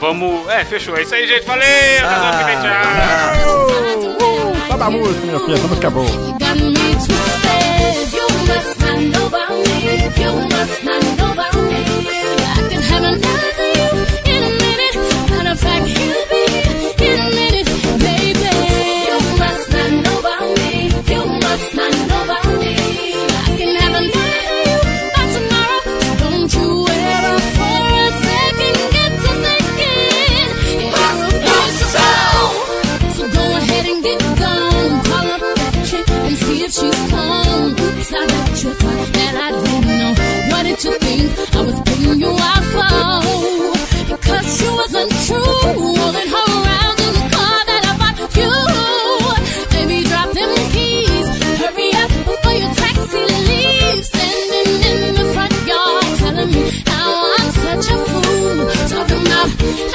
[0.00, 0.48] Vamos.
[0.48, 0.96] É, fechou.
[0.96, 1.44] É isso aí, gente.
[1.44, 1.66] Valeu!
[2.04, 4.52] Ah, tchau!
[4.64, 5.54] Acaba da música, minha filha.
[5.54, 5.86] Essa música
[10.90, 10.93] é.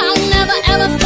[0.01, 0.99] I'll never ever